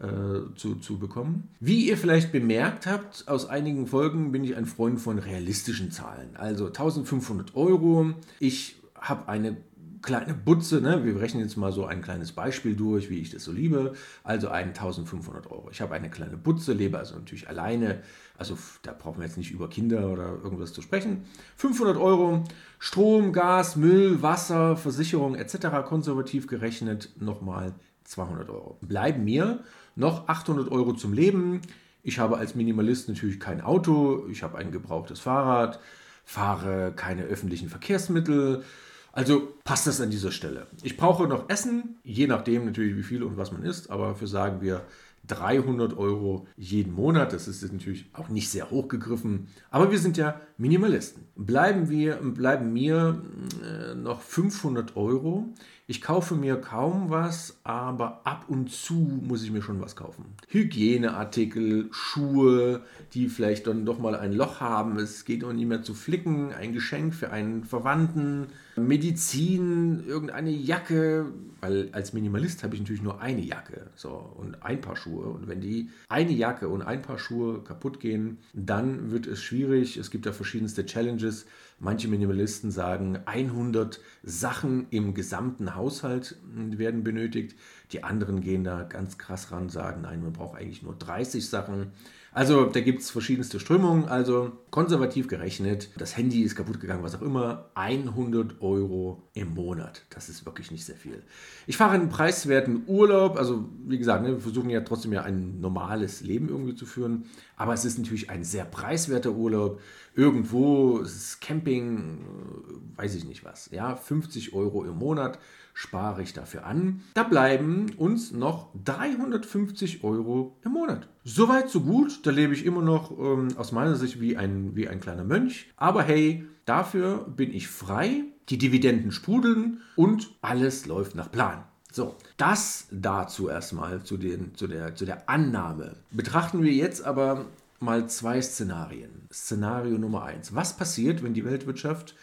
äh, 0.00 0.54
zu, 0.56 0.76
zu 0.76 0.98
bekommen. 0.98 1.48
Wie 1.60 1.88
ihr 1.88 1.96
vielleicht 1.96 2.32
bemerkt 2.32 2.86
habt, 2.86 3.28
aus 3.28 3.46
einigen 3.46 3.86
Folgen 3.86 4.32
bin 4.32 4.44
ich 4.44 4.56
ein 4.56 4.66
Freund 4.66 5.00
von 5.00 5.18
realistischen 5.18 5.90
Zahlen. 5.90 6.36
Also 6.36 6.66
1500 6.66 7.54
Euro. 7.54 8.14
Ich 8.38 8.76
habe 8.94 9.28
eine 9.28 9.56
kleine 10.02 10.34
Butze, 10.34 10.80
ne? 10.80 11.04
wir 11.04 11.20
rechnen 11.20 11.42
jetzt 11.42 11.56
mal 11.56 11.72
so 11.72 11.84
ein 11.84 12.00
kleines 12.00 12.32
Beispiel 12.32 12.74
durch, 12.74 13.10
wie 13.10 13.18
ich 13.18 13.30
das 13.30 13.44
so 13.44 13.52
liebe, 13.52 13.92
also 14.24 14.48
1500 14.48 15.50
Euro. 15.50 15.68
Ich 15.70 15.80
habe 15.80 15.94
eine 15.94 16.08
kleine 16.08 16.36
Butze, 16.36 16.72
lebe 16.72 16.98
also 16.98 17.16
natürlich 17.16 17.48
alleine, 17.48 18.02
also 18.38 18.56
da 18.82 18.92
brauchen 18.92 19.18
wir 19.18 19.26
jetzt 19.26 19.36
nicht 19.36 19.50
über 19.50 19.68
Kinder 19.68 20.08
oder 20.10 20.38
irgendwas 20.42 20.72
zu 20.72 20.80
sprechen. 20.80 21.24
500 21.56 21.98
Euro, 21.98 22.44
Strom, 22.78 23.32
Gas, 23.32 23.76
Müll, 23.76 24.22
Wasser, 24.22 24.76
Versicherung 24.76 25.34
etc. 25.34 25.84
konservativ 25.84 26.46
gerechnet 26.46 27.10
nochmal 27.18 27.74
200 28.10 28.48
Euro. 28.50 28.78
Bleiben 28.82 29.24
mir 29.24 29.60
noch 29.96 30.28
800 30.28 30.70
Euro 30.70 30.92
zum 30.92 31.12
Leben. 31.12 31.60
Ich 32.02 32.18
habe 32.18 32.38
als 32.38 32.54
Minimalist 32.54 33.08
natürlich 33.08 33.40
kein 33.40 33.60
Auto, 33.60 34.26
ich 34.30 34.42
habe 34.42 34.58
ein 34.58 34.72
gebrauchtes 34.72 35.20
Fahrrad, 35.20 35.80
fahre 36.24 36.92
keine 36.94 37.24
öffentlichen 37.24 37.68
Verkehrsmittel. 37.68 38.64
Also 39.12 39.54
passt 39.64 39.86
das 39.86 40.00
an 40.00 40.10
dieser 40.10 40.30
Stelle. 40.30 40.66
Ich 40.82 40.96
brauche 40.96 41.26
noch 41.26 41.48
Essen, 41.48 41.96
je 42.04 42.26
nachdem 42.26 42.64
natürlich 42.64 42.96
wie 42.96 43.02
viel 43.02 43.22
und 43.22 43.36
was 43.36 43.52
man 43.52 43.64
isst, 43.64 43.90
aber 43.90 44.14
für 44.14 44.26
sagen 44.26 44.60
wir 44.60 44.82
300 45.26 45.96
Euro 45.96 46.46
jeden 46.56 46.94
Monat. 46.94 47.32
Das 47.32 47.48
ist 47.48 47.62
natürlich 47.72 48.06
auch 48.12 48.28
nicht 48.28 48.48
sehr 48.48 48.70
hoch 48.70 48.88
gegriffen, 48.88 49.48
aber 49.70 49.90
wir 49.90 49.98
sind 49.98 50.16
ja 50.16 50.40
Minimalisten. 50.58 51.24
Bleiben, 51.36 51.90
wir, 51.90 52.16
bleiben 52.16 52.72
mir 52.72 53.22
äh, 53.64 53.94
noch 53.94 54.22
500 54.22 54.96
Euro. 54.96 55.48
Ich 55.90 56.00
kaufe 56.00 56.36
mir 56.36 56.54
kaum 56.54 57.10
was, 57.10 57.58
aber 57.64 58.20
ab 58.22 58.44
und 58.46 58.70
zu 58.70 58.94
muss 58.94 59.42
ich 59.42 59.50
mir 59.50 59.60
schon 59.60 59.80
was 59.80 59.96
kaufen. 59.96 60.24
Hygieneartikel, 60.46 61.88
Schuhe, 61.90 62.82
die 63.12 63.28
vielleicht 63.28 63.66
dann 63.66 63.84
doch 63.84 63.98
mal 63.98 64.14
ein 64.14 64.32
Loch 64.32 64.60
haben. 64.60 65.00
Es 65.00 65.24
geht 65.24 65.42
auch 65.42 65.52
nicht 65.52 65.66
mehr 65.66 65.82
zu 65.82 65.94
flicken. 65.94 66.52
Ein 66.52 66.72
Geschenk 66.72 67.12
für 67.12 67.32
einen 67.32 67.64
Verwandten. 67.64 68.46
Medizin, 68.76 70.04
irgendeine 70.06 70.50
Jacke. 70.50 71.26
Weil 71.60 71.88
als 71.90 72.12
Minimalist 72.12 72.62
habe 72.62 72.76
ich 72.76 72.80
natürlich 72.82 73.02
nur 73.02 73.20
eine 73.20 73.40
Jacke 73.40 73.88
so, 73.96 74.10
und 74.10 74.62
ein 74.62 74.80
paar 74.80 74.94
Schuhe. 74.94 75.26
Und 75.26 75.48
wenn 75.48 75.60
die 75.60 75.90
eine 76.08 76.30
Jacke 76.30 76.68
und 76.68 76.82
ein 76.82 77.02
paar 77.02 77.18
Schuhe 77.18 77.64
kaputt 77.64 77.98
gehen, 77.98 78.38
dann 78.52 79.10
wird 79.10 79.26
es 79.26 79.42
schwierig. 79.42 79.96
Es 79.96 80.12
gibt 80.12 80.24
da 80.24 80.32
verschiedenste 80.32 80.86
Challenges. 80.86 81.46
Manche 81.82 82.08
Minimalisten 82.08 82.70
sagen, 82.70 83.20
100 83.24 84.00
Sachen 84.22 84.86
im 84.90 85.14
gesamten 85.14 85.74
Haushalt 85.74 86.36
werden 86.54 87.02
benötigt. 87.02 87.56
Die 87.92 88.04
anderen 88.04 88.42
gehen 88.42 88.64
da 88.64 88.82
ganz 88.82 89.16
krass 89.16 89.50
ran, 89.50 89.70
sagen, 89.70 90.02
nein, 90.02 90.22
man 90.22 90.34
braucht 90.34 90.58
eigentlich 90.58 90.82
nur 90.82 90.94
30 90.94 91.48
Sachen. 91.48 91.92
Also 92.32 92.66
da 92.66 92.80
gibt 92.80 93.00
es 93.00 93.10
verschiedenste 93.10 93.58
Strömungen. 93.58 94.04
Also 94.04 94.52
konservativ 94.70 95.26
gerechnet, 95.26 95.88
das 95.96 96.16
Handy 96.16 96.42
ist 96.42 96.54
kaputt 96.54 96.80
gegangen, 96.80 97.02
was 97.02 97.16
auch 97.16 97.22
immer, 97.22 97.70
100 97.74 98.60
Euro 98.60 99.28
im 99.34 99.54
Monat. 99.54 100.04
Das 100.10 100.28
ist 100.28 100.46
wirklich 100.46 100.70
nicht 100.70 100.84
sehr 100.84 100.96
viel. 100.96 101.22
Ich 101.66 101.76
fahre 101.76 101.94
einen 101.94 102.08
preiswerten 102.08 102.84
Urlaub. 102.86 103.36
Also 103.36 103.68
wie 103.86 103.98
gesagt, 103.98 104.22
ne, 104.22 104.34
wir 104.34 104.40
versuchen 104.40 104.70
ja 104.70 104.82
trotzdem 104.82 105.12
ja 105.12 105.22
ein 105.22 105.60
normales 105.60 106.20
Leben 106.20 106.48
irgendwie 106.48 106.74
zu 106.74 106.86
führen. 106.86 107.24
Aber 107.60 107.74
es 107.74 107.84
ist 107.84 107.98
natürlich 107.98 108.30
ein 108.30 108.42
sehr 108.42 108.64
preiswerter 108.64 109.32
Urlaub. 109.32 109.82
Irgendwo, 110.14 111.00
ist 111.00 111.42
Camping, 111.42 112.24
äh, 112.24 112.98
weiß 112.98 113.14
ich 113.16 113.26
nicht 113.26 113.44
was. 113.44 113.68
Ja, 113.70 113.96
50 113.96 114.54
Euro 114.54 114.82
im 114.86 114.96
Monat 114.96 115.38
spare 115.74 116.22
ich 116.22 116.32
dafür 116.32 116.64
an. 116.64 117.02
Da 117.12 117.22
bleiben 117.22 117.92
uns 117.98 118.32
noch 118.32 118.70
350 118.82 120.02
Euro 120.04 120.56
im 120.64 120.72
Monat. 120.72 121.08
Soweit, 121.24 121.68
so 121.68 121.82
gut. 121.82 122.24
Da 122.24 122.30
lebe 122.30 122.54
ich 122.54 122.64
immer 122.64 122.80
noch 122.80 123.10
ähm, 123.18 123.48
aus 123.58 123.72
meiner 123.72 123.96
Sicht 123.96 124.22
wie 124.22 124.38
ein, 124.38 124.74
wie 124.74 124.88
ein 124.88 125.00
kleiner 125.00 125.24
Mönch. 125.24 125.70
Aber 125.76 126.02
hey, 126.02 126.46
dafür 126.64 127.28
bin 127.28 127.52
ich 127.52 127.68
frei. 127.68 128.24
Die 128.48 128.56
Dividenden 128.56 129.12
sprudeln 129.12 129.82
und 129.96 130.34
alles 130.40 130.86
läuft 130.86 131.14
nach 131.14 131.30
Plan. 131.30 131.64
So, 131.92 132.16
das 132.36 132.86
dazu 132.90 133.48
erstmal 133.48 134.02
zu, 134.02 134.16
den, 134.16 134.54
zu, 134.54 134.66
der, 134.66 134.94
zu 134.94 135.04
der 135.04 135.28
Annahme. 135.28 135.96
Betrachten 136.10 136.62
wir 136.62 136.72
jetzt 136.72 137.04
aber 137.04 137.46
mal 137.80 138.08
zwei 138.08 138.40
Szenarien. 138.40 139.10
Szenario 139.32 139.98
Nummer 139.98 140.24
eins. 140.24 140.54
Was 140.54 140.76
passiert, 140.76 141.22
wenn 141.22 141.34
die 141.34 141.44
Weltwirtschaft 141.44 142.14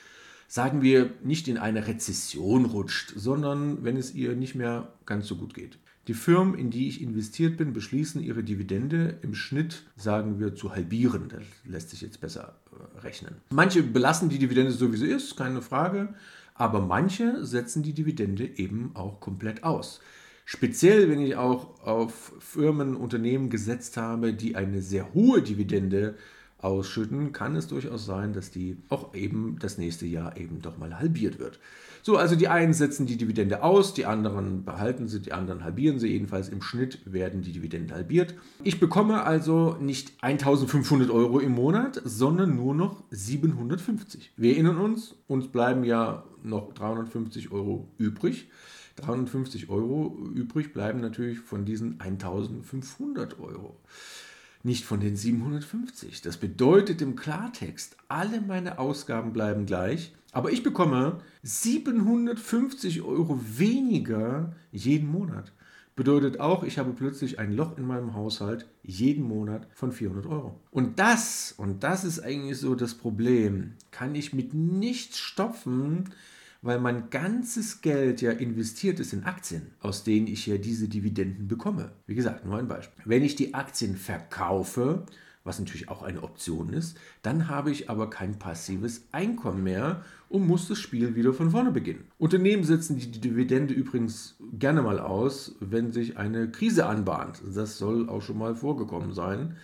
sagen 0.48 0.82
wir, 0.82 1.12
nicht 1.24 1.48
in 1.48 1.58
eine 1.58 1.88
Rezession 1.88 2.66
rutscht, 2.66 3.14
sondern 3.16 3.84
wenn 3.84 3.98
es 3.98 4.14
ihr 4.14 4.36
nicht 4.36 4.56
mehr 4.56 4.94
ganz 5.06 5.28
so 5.28 5.36
gut 5.36 5.54
geht. 5.54 5.78
Die 6.08 6.14
Firmen, 6.14 6.58
in 6.58 6.70
die 6.70 6.88
ich 6.88 7.02
investiert 7.02 7.58
bin, 7.58 7.74
beschließen, 7.74 8.24
ihre 8.24 8.42
Dividende 8.42 9.18
im 9.24 9.36
Schnitt, 9.36 9.84
sagen 9.98 10.40
wir, 10.40 10.56
zu 10.56 10.74
halbieren. 10.74 11.28
Das 11.28 11.44
lässt 11.66 11.90
sich 11.90 12.00
jetzt 12.00 12.22
besser 12.22 12.56
äh, 12.72 13.00
rechnen. 13.00 13.36
Manche 13.50 13.84
belassen 13.84 14.30
die 14.30 14.40
Dividende 14.40 14.72
so, 14.72 14.94
wie 14.94 14.98
sie 14.98 15.08
ist, 15.08 15.36
keine 15.36 15.62
Frage. 15.62 16.14
Aber 16.58 16.82
manche 16.82 17.46
setzen 17.46 17.84
die 17.84 17.94
Dividende 17.94 18.46
eben 18.58 18.92
auch 18.96 19.20
komplett 19.20 19.64
aus. 19.64 20.02
Speziell, 20.46 21.10
wenn 21.10 21.20
ich 21.20 21.36
auch 21.36 21.82
auf 21.84 22.34
Firmen, 22.40 22.96
Unternehmen 22.96 23.50
gesetzt 23.50 23.98
habe, 23.98 24.34
die 24.34 24.56
eine 24.56 24.82
sehr 24.82 25.14
hohe 25.14 25.42
Dividende 25.42 26.16
ausschütten, 26.60 27.34
kann 27.34 27.56
es 27.56 27.68
durchaus 27.68 28.06
sein, 28.06 28.34
dass 28.34 28.52
die 28.52 28.78
auch 28.90 29.14
eben 29.14 29.58
das 29.60 29.78
nächste 29.78 30.06
Jahr 30.06 30.38
eben 30.38 30.62
doch 30.62 30.78
mal 30.78 30.98
halbiert 30.98 31.40
wird. 31.40 31.60
So, 32.02 32.16
also 32.16 32.36
die 32.36 32.48
einen 32.48 32.74
setzen 32.74 33.06
die 33.06 33.18
Dividende 33.18 33.64
aus, 33.64 33.94
die 33.94 34.06
anderen 34.06 34.64
behalten 34.64 35.08
sie, 35.08 35.20
die 35.20 35.34
anderen 35.34 35.64
halbieren 35.64 36.00
sie. 36.00 36.08
Jedenfalls 36.08 36.48
im 36.50 36.62
Schnitt 36.62 37.00
werden 37.06 37.42
die 37.42 37.52
Dividenden 37.52 37.94
halbiert. 37.94 38.34
Ich 38.64 38.80
bekomme 38.80 39.24
also 39.24 39.76
nicht 39.82 40.14
1500 40.22 41.10
Euro 41.10 41.40
im 41.40 41.52
Monat, 41.52 42.02
sondern 42.06 42.56
nur 42.56 42.74
noch 42.74 43.04
750. 43.12 44.32
Wir 44.38 44.54
erinnern 44.54 44.78
uns, 44.78 45.16
uns 45.28 45.50
bleiben 45.50 45.84
ja 45.84 46.24
noch 46.44 46.74
350 46.74 47.52
Euro 47.52 47.90
übrig. 47.98 48.50
350 48.96 49.70
Euro 49.70 50.18
übrig 50.34 50.74
bleiben 50.74 51.02
natürlich 51.02 51.40
von 51.40 51.66
diesen 51.66 52.00
1500 52.00 53.40
Euro 53.40 53.76
nicht 54.68 54.86
von 54.86 55.00
den 55.00 55.16
750. 55.16 56.22
Das 56.22 56.38
bedeutet 56.38 57.02
im 57.02 57.16
Klartext, 57.16 57.98
alle 58.10 58.42
meine 58.42 58.78
Ausgaben 58.78 59.34
bleiben 59.34 59.66
gleich, 59.66 60.14
aber 60.32 60.52
ich 60.52 60.62
bekomme 60.62 61.20
750 61.42 63.02
Euro 63.02 63.40
weniger 63.42 64.54
jeden 64.72 65.10
Monat. 65.10 65.54
Bedeutet 65.96 66.40
auch, 66.40 66.64
ich 66.64 66.78
habe 66.78 66.92
plötzlich 66.92 67.40
ein 67.40 67.54
Loch 67.54 67.76
in 67.78 67.88
meinem 67.88 68.14
Haushalt 68.14 68.68
jeden 68.84 69.24
Monat 69.24 69.68
von 69.74 69.92
400 69.92 70.28
Euro. 70.28 70.60
Und 70.70 71.00
das, 71.00 71.56
und 71.58 71.84
das 71.84 72.04
ist 72.04 72.20
eigentlich 72.20 72.60
so 72.60 72.76
das 72.76 72.94
Problem, 72.94 73.74
kann 73.90 74.14
ich 74.14 74.34
mit 74.34 74.54
nichts 74.54 75.18
stopfen, 75.18 76.10
weil 76.62 76.80
mein 76.80 77.10
ganzes 77.10 77.82
Geld 77.82 78.22
ja 78.22 78.32
investiert 78.32 79.00
ist 79.00 79.14
in 79.14 79.24
Aktien, 79.24 79.72
aus 79.80 80.04
denen 80.04 80.28
ich 80.28 80.46
ja 80.48 80.58
diese 80.58 80.88
Dividenden 80.88 81.48
bekomme. 81.48 81.92
Wie 82.06 82.16
gesagt, 82.16 82.46
nur 82.46 82.58
ein 82.58 82.68
Beispiel. 82.68 83.04
Wenn 83.06 83.24
ich 83.24 83.36
die 83.36 83.54
Aktien 83.54 83.96
verkaufe, 83.96 85.06
was 85.44 85.60
natürlich 85.60 85.90
auch 85.90 86.04
eine 86.04 86.24
Option 86.24 86.74
ist, 86.74 86.98
dann 87.22 87.48
habe 87.48 87.72
ich 87.72 87.90
aber 87.90 88.10
kein 88.10 88.38
passives 88.38 89.08
Einkommen 89.12 89.64
mehr 89.64 90.04
und 90.30 90.48
muss 90.48 90.68
das 90.68 90.80
Spiel 90.80 91.16
wieder 91.16 91.34
von 91.34 91.52
vorne 91.52 91.72
beginnen. 91.72 92.06
Unternehmen 92.18 92.64
setzen 92.64 92.98
die 92.98 93.12
Dividende 93.12 93.74
übrigens 93.74 94.36
gerne 94.54 94.82
mal 94.82 95.00
aus, 95.00 95.56
wenn 95.60 95.92
sich 95.92 96.18
eine 96.18 96.50
Krise 96.50 96.86
anbahnt. 96.86 97.42
Das 97.54 97.78
soll 97.78 98.10
auch 98.10 98.22
schon 98.22 98.38
mal 98.38 98.56
vorgekommen 98.56 99.14
sein 99.14 99.56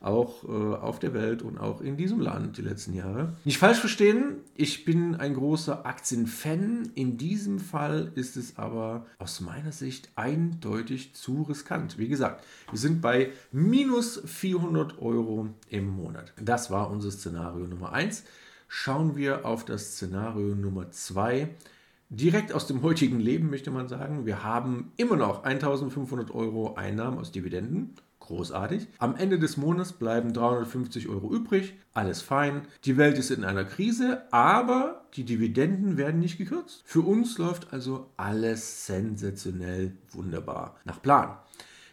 auch 0.00 0.44
äh, 0.44 0.46
auf 0.76 0.98
der 0.98 1.14
Welt 1.14 1.42
und 1.42 1.58
auch 1.58 1.80
in 1.80 1.96
diesem 1.96 2.20
Land 2.20 2.58
die 2.58 2.62
letzten 2.62 2.94
Jahre. 2.94 3.34
Nicht 3.44 3.58
falsch 3.58 3.78
verstehen, 3.78 4.36
ich 4.54 4.84
bin 4.84 5.14
ein 5.16 5.34
großer 5.34 5.86
Aktienfan. 5.86 6.90
In 6.94 7.16
diesem 7.16 7.58
Fall 7.58 8.12
ist 8.14 8.36
es 8.36 8.56
aber 8.56 9.06
aus 9.18 9.40
meiner 9.40 9.72
Sicht 9.72 10.10
eindeutig 10.14 11.14
zu 11.14 11.42
riskant. 11.42 11.98
Wie 11.98 12.08
gesagt, 12.08 12.44
wir 12.70 12.78
sind 12.78 13.00
bei 13.00 13.30
minus 13.52 14.22
400 14.24 15.00
Euro 15.00 15.48
im 15.68 15.88
Monat. 15.88 16.32
Das 16.40 16.70
war 16.70 16.90
unser 16.90 17.10
Szenario 17.10 17.66
Nummer 17.66 17.92
1. 17.92 18.24
Schauen 18.68 19.16
wir 19.16 19.44
auf 19.46 19.64
das 19.64 19.92
Szenario 19.92 20.54
Nummer 20.54 20.90
2. 20.90 21.48
Direkt 22.08 22.52
aus 22.52 22.66
dem 22.66 22.82
heutigen 22.82 23.20
Leben 23.20 23.50
möchte 23.50 23.70
man 23.70 23.88
sagen, 23.88 24.26
wir 24.26 24.44
haben 24.44 24.92
immer 24.96 25.16
noch 25.16 25.44
1500 25.44 26.30
Euro 26.32 26.74
Einnahmen 26.74 27.18
aus 27.18 27.32
Dividenden 27.32 27.94
Großartig. 28.26 28.88
Am 28.98 29.14
Ende 29.14 29.38
des 29.38 29.56
Monats 29.56 29.92
bleiben 29.92 30.32
350 30.32 31.08
Euro 31.08 31.32
übrig. 31.32 31.74
Alles 31.92 32.22
fein. 32.22 32.62
Die 32.84 32.96
Welt 32.96 33.18
ist 33.18 33.30
in 33.30 33.44
einer 33.44 33.64
Krise, 33.64 34.22
aber 34.32 35.06
die 35.14 35.22
Dividenden 35.22 35.96
werden 35.96 36.18
nicht 36.18 36.36
gekürzt. 36.36 36.82
Für 36.84 37.02
uns 37.02 37.38
läuft 37.38 37.72
also 37.72 38.10
alles 38.16 38.84
sensationell 38.84 39.92
wunderbar 40.10 40.74
nach 40.84 41.00
Plan. 41.00 41.36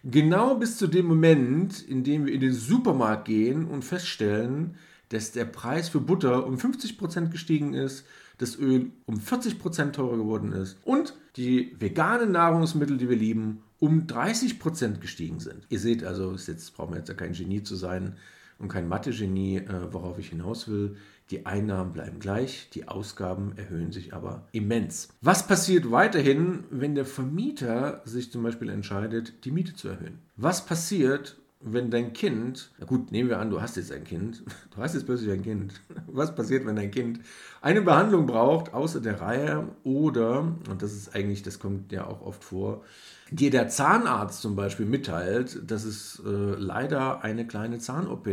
Genau 0.03 0.55
bis 0.55 0.77
zu 0.77 0.87
dem 0.87 1.05
Moment, 1.05 1.83
in 1.83 2.03
dem 2.03 2.25
wir 2.25 2.33
in 2.33 2.41
den 2.41 2.53
Supermarkt 2.53 3.25
gehen 3.25 3.65
und 3.65 3.85
feststellen, 3.85 4.75
dass 5.13 5.31
der 5.31 5.45
Preis 5.45 5.89
für 5.89 5.99
Butter 5.99 6.45
um 6.45 6.55
50% 6.55 7.29
gestiegen 7.29 7.73
ist, 7.73 8.05
das 8.37 8.57
Öl 8.57 8.91
um 9.05 9.19
40% 9.19 9.91
teurer 9.91 10.17
geworden 10.17 10.51
ist 10.51 10.77
und 10.83 11.13
die 11.35 11.75
veganen 11.79 12.31
Nahrungsmittel, 12.31 12.97
die 12.97 13.09
wir 13.09 13.15
lieben, 13.15 13.61
um 13.79 14.07
30 14.07 14.59
Prozent 14.59 15.01
gestiegen 15.01 15.39
sind. 15.39 15.65
Ihr 15.69 15.79
seht 15.79 16.03
also, 16.03 16.33
jetzt 16.33 16.75
brauchen 16.75 16.93
wir 16.93 16.99
jetzt 16.99 17.09
ja 17.09 17.15
kein 17.15 17.33
Genie 17.33 17.63
zu 17.63 17.75
sein 17.75 18.15
und 18.57 18.69
kein 18.69 18.87
Mathe-Genie, 18.87 19.57
äh, 19.57 19.93
worauf 19.93 20.19
ich 20.19 20.29
hinaus 20.29 20.67
will. 20.67 20.95
Die 21.29 21.45
Einnahmen 21.45 21.93
bleiben 21.93 22.19
gleich, 22.19 22.69
die 22.73 22.87
Ausgaben 22.87 23.53
erhöhen 23.57 23.91
sich 23.91 24.13
aber 24.13 24.47
immens. 24.51 25.09
Was 25.21 25.47
passiert 25.47 25.91
weiterhin, 25.91 26.63
wenn 26.69 26.95
der 26.95 27.05
Vermieter 27.05 28.01
sich 28.05 28.31
zum 28.31 28.43
Beispiel 28.43 28.69
entscheidet, 28.69 29.45
die 29.45 29.51
Miete 29.51 29.75
zu 29.75 29.89
erhöhen? 29.89 30.19
Was 30.37 30.65
passiert, 30.65 31.37
wenn 31.63 31.89
dein 31.89 32.13
Kind, 32.13 32.71
na 32.79 32.85
gut, 32.85 33.11
nehmen 33.11 33.29
wir 33.29 33.39
an, 33.39 33.49
du 33.49 33.61
hast 33.61 33.77
jetzt 33.77 33.91
ein 33.91 34.03
Kind, 34.03 34.43
du 34.75 34.81
hast 34.81 34.93
jetzt 34.93 35.05
plötzlich 35.05 35.31
ein 35.31 35.41
Kind. 35.41 35.81
Was 36.07 36.35
passiert, 36.35 36.65
wenn 36.65 36.75
dein 36.75 36.91
Kind 36.91 37.19
eine 37.61 37.81
Behandlung 37.81 38.25
braucht, 38.25 38.73
außer 38.73 39.01
der 39.01 39.21
Reihe 39.21 39.67
oder, 39.83 40.39
und 40.69 40.81
das 40.81 40.93
ist 40.93 41.15
eigentlich, 41.15 41.43
das 41.43 41.59
kommt 41.59 41.91
ja 41.91 42.05
auch 42.05 42.21
oft 42.21 42.43
vor, 42.43 42.83
dir 43.31 43.49
der 43.49 43.69
Zahnarzt 43.69 44.41
zum 44.41 44.55
Beispiel 44.55 44.85
mitteilt, 44.85 45.59
dass 45.69 45.85
es 45.85 46.21
äh, 46.25 46.29
leider 46.29 47.23
eine 47.23 47.47
kleine 47.47 47.79
Zahn-OP 47.79 48.27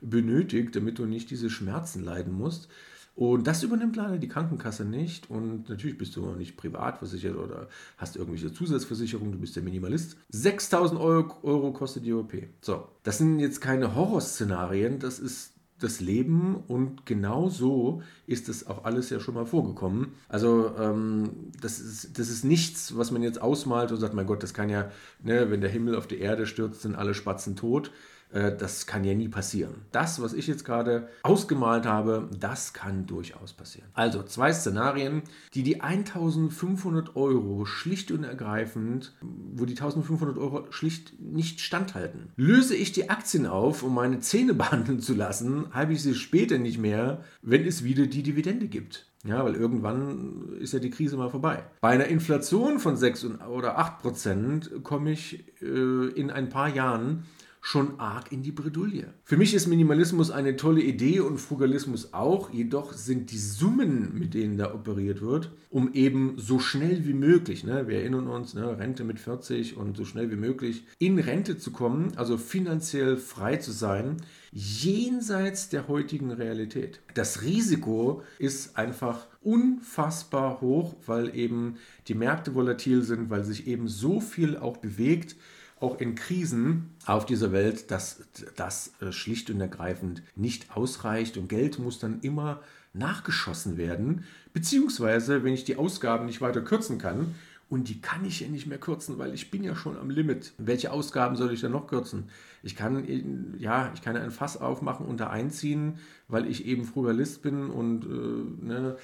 benötigt, 0.00 0.76
damit 0.76 0.98
du 0.98 1.04
nicht 1.04 1.30
diese 1.30 1.50
Schmerzen 1.50 2.04
leiden 2.04 2.32
musst. 2.32 2.68
Und 3.18 3.48
das 3.48 3.64
übernimmt 3.64 3.96
leider 3.96 4.16
die 4.16 4.28
Krankenkasse 4.28 4.84
nicht. 4.84 5.28
Und 5.28 5.68
natürlich 5.68 5.98
bist 5.98 6.14
du 6.14 6.24
nicht 6.36 6.56
privat 6.56 6.98
versichert 6.98 7.36
oder 7.36 7.66
hast 7.96 8.14
irgendwelche 8.14 8.52
Zusatzversicherungen, 8.52 9.32
du 9.32 9.40
bist 9.40 9.56
der 9.56 9.64
Minimalist. 9.64 10.16
6000 10.28 11.00
Euro, 11.00 11.34
Euro 11.42 11.72
kostet 11.72 12.04
die 12.04 12.12
OP. 12.12 12.32
So, 12.60 12.86
das 13.02 13.18
sind 13.18 13.40
jetzt 13.40 13.60
keine 13.60 13.96
Horrorszenarien, 13.96 15.00
das 15.00 15.18
ist 15.18 15.54
das 15.80 15.98
Leben 16.00 16.62
und 16.68 17.06
genau 17.06 17.48
so 17.48 18.02
ist 18.28 18.48
das 18.48 18.68
auch 18.68 18.84
alles 18.84 19.10
ja 19.10 19.18
schon 19.18 19.34
mal 19.34 19.46
vorgekommen. 19.46 20.12
Also 20.28 20.76
ähm, 20.78 21.50
das, 21.60 21.80
ist, 21.80 22.20
das 22.20 22.28
ist 22.28 22.44
nichts, 22.44 22.96
was 22.96 23.10
man 23.10 23.24
jetzt 23.24 23.42
ausmalt 23.42 23.90
und 23.90 23.98
sagt, 23.98 24.14
mein 24.14 24.26
Gott, 24.26 24.44
das 24.44 24.54
kann 24.54 24.70
ja, 24.70 24.92
ne, 25.24 25.50
wenn 25.50 25.60
der 25.60 25.70
Himmel 25.70 25.96
auf 25.96 26.06
die 26.06 26.20
Erde 26.20 26.46
stürzt, 26.46 26.82
sind 26.82 26.94
alle 26.94 27.14
Spatzen 27.14 27.56
tot. 27.56 27.90
Äh, 28.32 28.56
das 28.56 28.86
kann 28.86 29.04
ja 29.04 29.14
nie 29.14 29.28
passieren. 29.28 29.74
Das, 29.92 30.20
was 30.20 30.32
ich 30.32 30.46
jetzt 30.46 30.64
gerade 30.64 31.08
ausgemalt 31.22 31.86
habe, 31.86 32.28
das 32.38 32.72
kann 32.72 33.06
durchaus 33.06 33.52
passieren. 33.52 33.88
Also 33.94 34.22
zwei 34.22 34.52
Szenarien, 34.52 35.22
die 35.54 35.62
die 35.62 35.80
1500 35.80 37.16
Euro 37.16 37.64
schlicht 37.64 38.10
und 38.10 38.24
ergreifend, 38.24 39.14
wo 39.20 39.64
die 39.64 39.74
1500 39.74 40.36
Euro 40.38 40.66
schlicht 40.70 41.20
nicht 41.20 41.60
standhalten. 41.60 42.32
Löse 42.36 42.74
ich 42.74 42.92
die 42.92 43.10
Aktien 43.10 43.46
auf, 43.46 43.82
um 43.82 43.94
meine 43.94 44.20
Zähne 44.20 44.54
behandeln 44.58 45.00
zu 45.00 45.14
lassen, 45.14 45.66
habe 45.70 45.92
ich 45.92 46.02
sie 46.02 46.14
später 46.14 46.58
nicht 46.58 46.78
mehr, 46.78 47.24
wenn 47.42 47.66
es 47.66 47.84
wieder 47.84 48.06
die 48.06 48.22
Dividende 48.22 48.68
gibt. 48.68 49.06
Ja, 49.24 49.44
weil 49.44 49.56
irgendwann 49.56 50.56
ist 50.60 50.72
ja 50.72 50.78
die 50.78 50.90
Krise 50.90 51.16
mal 51.16 51.28
vorbei. 51.28 51.64
Bei 51.80 51.88
einer 51.88 52.06
Inflation 52.06 52.78
von 52.78 52.96
6 52.96 53.26
oder 53.50 53.76
8 53.76 53.98
Prozent 53.98 54.70
komme 54.84 55.10
ich 55.10 55.44
äh, 55.60 56.08
in 56.14 56.30
ein 56.30 56.48
paar 56.48 56.68
Jahren 56.68 57.24
schon 57.60 57.98
arg 58.00 58.32
in 58.32 58.42
die 58.42 58.52
Bredouille. 58.52 59.12
Für 59.24 59.36
mich 59.36 59.54
ist 59.54 59.66
Minimalismus 59.66 60.30
eine 60.30 60.56
tolle 60.56 60.82
Idee 60.82 61.20
und 61.20 61.38
Frugalismus 61.38 62.12
auch, 62.12 62.52
jedoch 62.52 62.92
sind 62.92 63.30
die 63.30 63.38
Summen, 63.38 64.18
mit 64.18 64.34
denen 64.34 64.56
da 64.56 64.74
operiert 64.74 65.20
wird, 65.20 65.50
um 65.70 65.92
eben 65.92 66.34
so 66.36 66.58
schnell 66.58 67.06
wie 67.06 67.14
möglich, 67.14 67.64
ne, 67.64 67.86
wir 67.88 67.98
erinnern 67.98 68.26
uns, 68.26 68.54
ne, 68.54 68.78
Rente 68.78 69.04
mit 69.04 69.18
40 69.18 69.76
und 69.76 69.96
so 69.96 70.04
schnell 70.04 70.30
wie 70.30 70.36
möglich 70.36 70.84
in 70.98 71.18
Rente 71.18 71.58
zu 71.58 71.70
kommen, 71.70 72.12
also 72.16 72.38
finanziell 72.38 73.16
frei 73.16 73.56
zu 73.56 73.72
sein, 73.72 74.16
jenseits 74.52 75.68
der 75.68 75.88
heutigen 75.88 76.30
Realität. 76.30 77.00
Das 77.14 77.42
Risiko 77.42 78.22
ist 78.38 78.76
einfach 78.78 79.26
unfassbar 79.42 80.60
hoch, 80.60 80.96
weil 81.06 81.34
eben 81.36 81.76
die 82.06 82.14
Märkte 82.14 82.54
volatil 82.54 83.02
sind, 83.02 83.30
weil 83.30 83.44
sich 83.44 83.66
eben 83.66 83.88
so 83.88 84.20
viel 84.20 84.56
auch 84.56 84.78
bewegt 84.78 85.36
auch 85.80 86.00
in 86.00 86.14
Krisen 86.14 86.90
auf 87.06 87.26
dieser 87.26 87.52
Welt, 87.52 87.90
dass 87.90 88.22
das 88.56 88.92
äh, 89.00 89.12
schlicht 89.12 89.50
und 89.50 89.60
ergreifend 89.60 90.22
nicht 90.36 90.76
ausreicht 90.76 91.36
und 91.36 91.48
Geld 91.48 91.78
muss 91.78 91.98
dann 91.98 92.20
immer 92.20 92.60
nachgeschossen 92.92 93.76
werden, 93.76 94.24
beziehungsweise 94.52 95.44
wenn 95.44 95.52
ich 95.52 95.64
die 95.64 95.76
Ausgaben 95.76 96.26
nicht 96.26 96.40
weiter 96.40 96.62
kürzen 96.62 96.98
kann, 96.98 97.34
und 97.70 97.88
die 97.88 98.00
kann 98.00 98.24
ich 98.24 98.40
ja 98.40 98.48
nicht 98.48 98.66
mehr 98.66 98.78
kürzen, 98.78 99.18
weil 99.18 99.34
ich 99.34 99.50
bin 99.50 99.62
ja 99.62 99.76
schon 99.76 99.98
am 99.98 100.08
Limit. 100.08 100.54
Welche 100.56 100.90
Ausgaben 100.90 101.36
soll 101.36 101.52
ich 101.52 101.60
denn 101.60 101.72
noch 101.72 101.86
kürzen? 101.86 102.30
Ich 102.62 102.76
kann, 102.76 103.54
ja, 103.58 103.92
ich 103.94 104.00
kann 104.00 104.16
ein 104.16 104.30
Fass 104.30 104.56
aufmachen 104.56 105.04
und 105.04 105.20
da 105.20 105.28
einziehen, 105.28 105.98
weil 106.28 106.46
ich 106.46 106.64
eben 106.64 106.84
Frugalist 106.84 107.42
bin 107.42 107.68
und 107.68 108.04
äh, 108.04 108.66
ne, 108.66 108.96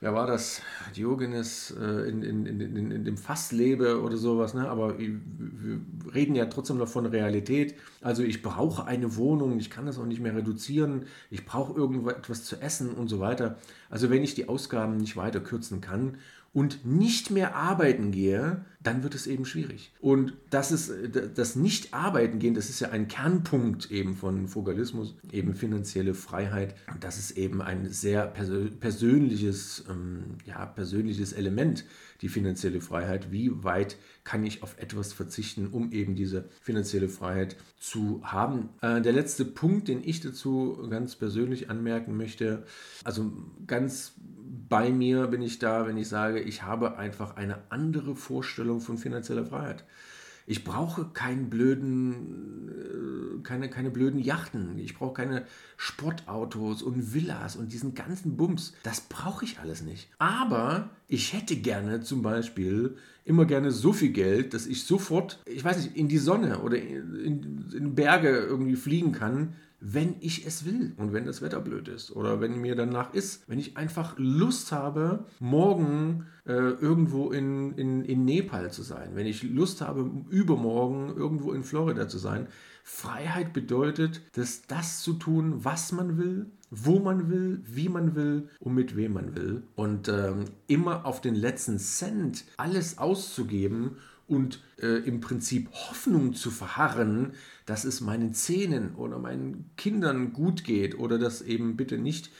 wer 0.00 0.14
war 0.14 0.26
das? 0.26 0.62
Diogenes 0.96 1.74
äh, 1.78 2.08
in, 2.08 2.22
in, 2.22 2.46
in, 2.46 2.90
in, 2.90 3.04
dem 3.04 3.16
Fass 3.16 3.52
lebe 3.52 4.00
oder 4.00 4.16
sowas. 4.16 4.54
Ne? 4.54 4.68
Aber 4.68 4.98
wir 4.98 5.80
reden 6.14 6.34
ja 6.34 6.46
trotzdem 6.46 6.78
noch 6.78 6.88
von 6.88 7.06
Realität. 7.06 7.74
Also 8.00 8.22
ich 8.22 8.42
brauche 8.42 8.86
eine 8.86 9.16
Wohnung, 9.16 9.58
ich 9.58 9.70
kann 9.70 9.86
das 9.86 9.98
auch 9.98 10.06
nicht 10.06 10.20
mehr 10.20 10.34
reduzieren, 10.34 11.06
ich 11.30 11.44
brauche 11.44 11.78
irgendetwas 11.78 12.44
zu 12.44 12.60
essen 12.60 12.90
und 12.90 13.08
so 13.08 13.20
weiter. 13.20 13.58
Also 13.90 14.10
wenn 14.10 14.22
ich 14.22 14.34
die 14.34 14.48
Ausgaben 14.48 14.96
nicht 14.96 15.16
weiter 15.16 15.40
kürzen 15.40 15.80
kann 15.80 16.18
und 16.52 16.84
nicht 16.84 17.30
mehr 17.30 17.54
arbeiten 17.54 18.10
gehe, 18.10 18.64
dann 18.80 19.02
wird 19.02 19.14
es 19.14 19.26
eben 19.26 19.44
schwierig. 19.44 19.92
Und 20.00 20.34
das 20.50 20.70
ist 20.70 20.92
das 21.34 21.56
Nicht-Arbeiten 21.56 22.38
gehen, 22.38 22.54
das 22.54 22.70
ist 22.70 22.80
ja 22.80 22.90
ein 22.90 23.08
Kernpunkt 23.08 23.90
eben 23.90 24.16
von 24.16 24.48
Fugalismus, 24.48 25.16
eben 25.32 25.54
finanzielle 25.54 26.14
Freiheit. 26.14 26.74
Und 26.92 27.04
das 27.04 27.18
ist 27.18 27.32
eben 27.32 27.60
ein 27.60 27.90
sehr 27.90 28.26
persönliches, 28.26 29.84
ähm, 29.90 30.36
ja, 30.46 30.64
persönliches 30.64 31.32
Element, 31.32 31.84
die 32.22 32.28
finanzielle 32.28 32.80
Freiheit. 32.80 33.30
Wie 33.32 33.62
weit 33.64 33.96
kann 34.24 34.44
ich 34.44 34.62
auf 34.62 34.78
etwas 34.78 35.12
verzichten, 35.12 35.66
um 35.68 35.92
eben 35.92 36.14
diese 36.14 36.48
finanzielle 36.60 37.08
Freiheit 37.08 37.56
zu 37.78 38.20
haben? 38.22 38.68
Äh, 38.80 39.02
der 39.02 39.12
letzte 39.12 39.44
Punkt, 39.44 39.88
den 39.88 40.02
ich 40.02 40.20
dazu 40.20 40.86
ganz 40.88 41.16
persönlich 41.16 41.68
anmerken 41.68 42.16
möchte, 42.16 42.64
also 43.04 43.32
ganz 43.66 44.14
bei 44.68 44.90
mir 44.90 45.26
bin 45.26 45.42
ich 45.42 45.58
da, 45.58 45.86
wenn 45.86 45.96
ich 45.96 46.08
sage, 46.08 46.40
ich 46.40 46.62
habe 46.62 46.96
einfach 46.96 47.36
eine 47.36 47.58
andere 47.68 48.16
Vorstellung 48.16 48.80
von 48.80 48.98
finanzieller 48.98 49.44
Freiheit. 49.44 49.84
Ich 50.46 50.64
brauche 50.64 51.06
keinen 51.06 51.50
blöden, 51.50 52.57
keine, 53.48 53.70
keine 53.70 53.90
blöden 53.90 54.20
Yachten. 54.20 54.78
Ich 54.78 54.94
brauche 54.94 55.14
keine 55.14 55.46
Sportautos 55.78 56.82
und 56.82 57.14
Villas 57.14 57.56
und 57.56 57.72
diesen 57.72 57.94
ganzen 57.94 58.36
Bums. 58.36 58.74
Das 58.82 59.00
brauche 59.00 59.46
ich 59.46 59.58
alles 59.58 59.80
nicht. 59.80 60.10
Aber 60.18 60.90
ich 61.08 61.32
hätte 61.32 61.56
gerne 61.56 62.02
zum 62.02 62.20
Beispiel 62.20 62.96
immer 63.24 63.46
gerne 63.46 63.70
so 63.70 63.94
viel 63.94 64.10
Geld, 64.10 64.52
dass 64.52 64.66
ich 64.66 64.84
sofort, 64.84 65.40
ich 65.46 65.64
weiß 65.64 65.78
nicht, 65.78 65.96
in 65.96 66.08
die 66.08 66.18
Sonne 66.18 66.60
oder 66.60 66.76
in, 66.76 67.64
in 67.72 67.94
Berge 67.94 68.28
irgendwie 68.28 68.76
fliegen 68.76 69.12
kann, 69.12 69.54
wenn 69.80 70.16
ich 70.20 70.44
es 70.44 70.64
will 70.64 70.92
und 70.96 71.12
wenn 71.12 71.24
das 71.24 71.40
Wetter 71.40 71.60
blöd 71.60 71.88
ist 71.88 72.10
oder 72.10 72.40
wenn 72.40 72.60
mir 72.60 72.74
danach 72.74 73.14
ist, 73.14 73.48
wenn 73.48 73.60
ich 73.60 73.76
einfach 73.76 74.14
Lust 74.18 74.72
habe, 74.72 75.24
morgen 75.38 76.26
äh, 76.46 76.52
irgendwo 76.52 77.30
in, 77.30 77.74
in, 77.74 78.04
in 78.04 78.24
Nepal 78.24 78.72
zu 78.72 78.82
sein, 78.82 79.10
wenn 79.14 79.26
ich 79.26 79.44
Lust 79.44 79.80
habe, 79.80 80.10
übermorgen 80.30 81.14
irgendwo 81.16 81.52
in 81.52 81.62
Florida 81.62 82.08
zu 82.08 82.18
sein. 82.18 82.48
Freiheit 82.90 83.52
bedeutet, 83.52 84.22
dass 84.32 84.62
das 84.62 85.02
zu 85.02 85.12
tun, 85.12 85.62
was 85.62 85.92
man 85.92 86.16
will, 86.16 86.46
wo 86.70 86.98
man 86.98 87.30
will, 87.30 87.60
wie 87.66 87.90
man 87.90 88.16
will 88.16 88.48
und 88.60 88.74
mit 88.74 88.96
wem 88.96 89.12
man 89.12 89.36
will. 89.36 89.62
Und 89.76 90.08
ähm, 90.08 90.46
immer 90.68 91.04
auf 91.04 91.20
den 91.20 91.34
letzten 91.34 91.78
Cent 91.78 92.46
alles 92.56 92.96
auszugeben 92.96 93.98
und 94.26 94.62
äh, 94.80 95.06
im 95.06 95.20
Prinzip 95.20 95.68
Hoffnung 95.70 96.32
zu 96.32 96.50
verharren, 96.50 97.34
dass 97.66 97.84
es 97.84 98.00
meinen 98.00 98.32
Zähnen 98.32 98.94
oder 98.94 99.18
meinen 99.18 99.70
Kindern 99.76 100.32
gut 100.32 100.64
geht 100.64 100.98
oder 100.98 101.18
dass 101.18 101.42
eben 101.42 101.76
bitte 101.76 101.98
nicht 101.98 102.30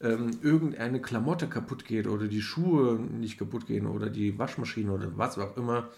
ähm, 0.00 0.30
irgendeine 0.42 1.02
Klamotte 1.02 1.48
kaputt 1.48 1.84
geht 1.84 2.06
oder 2.06 2.28
die 2.28 2.42
Schuhe 2.42 2.98
nicht 2.98 3.38
kaputt 3.38 3.66
gehen 3.66 3.86
oder 3.86 4.08
die 4.08 4.38
Waschmaschine 4.38 4.90
oder 4.90 5.18
was 5.18 5.38
auch 5.38 5.56
immer, 5.58 5.90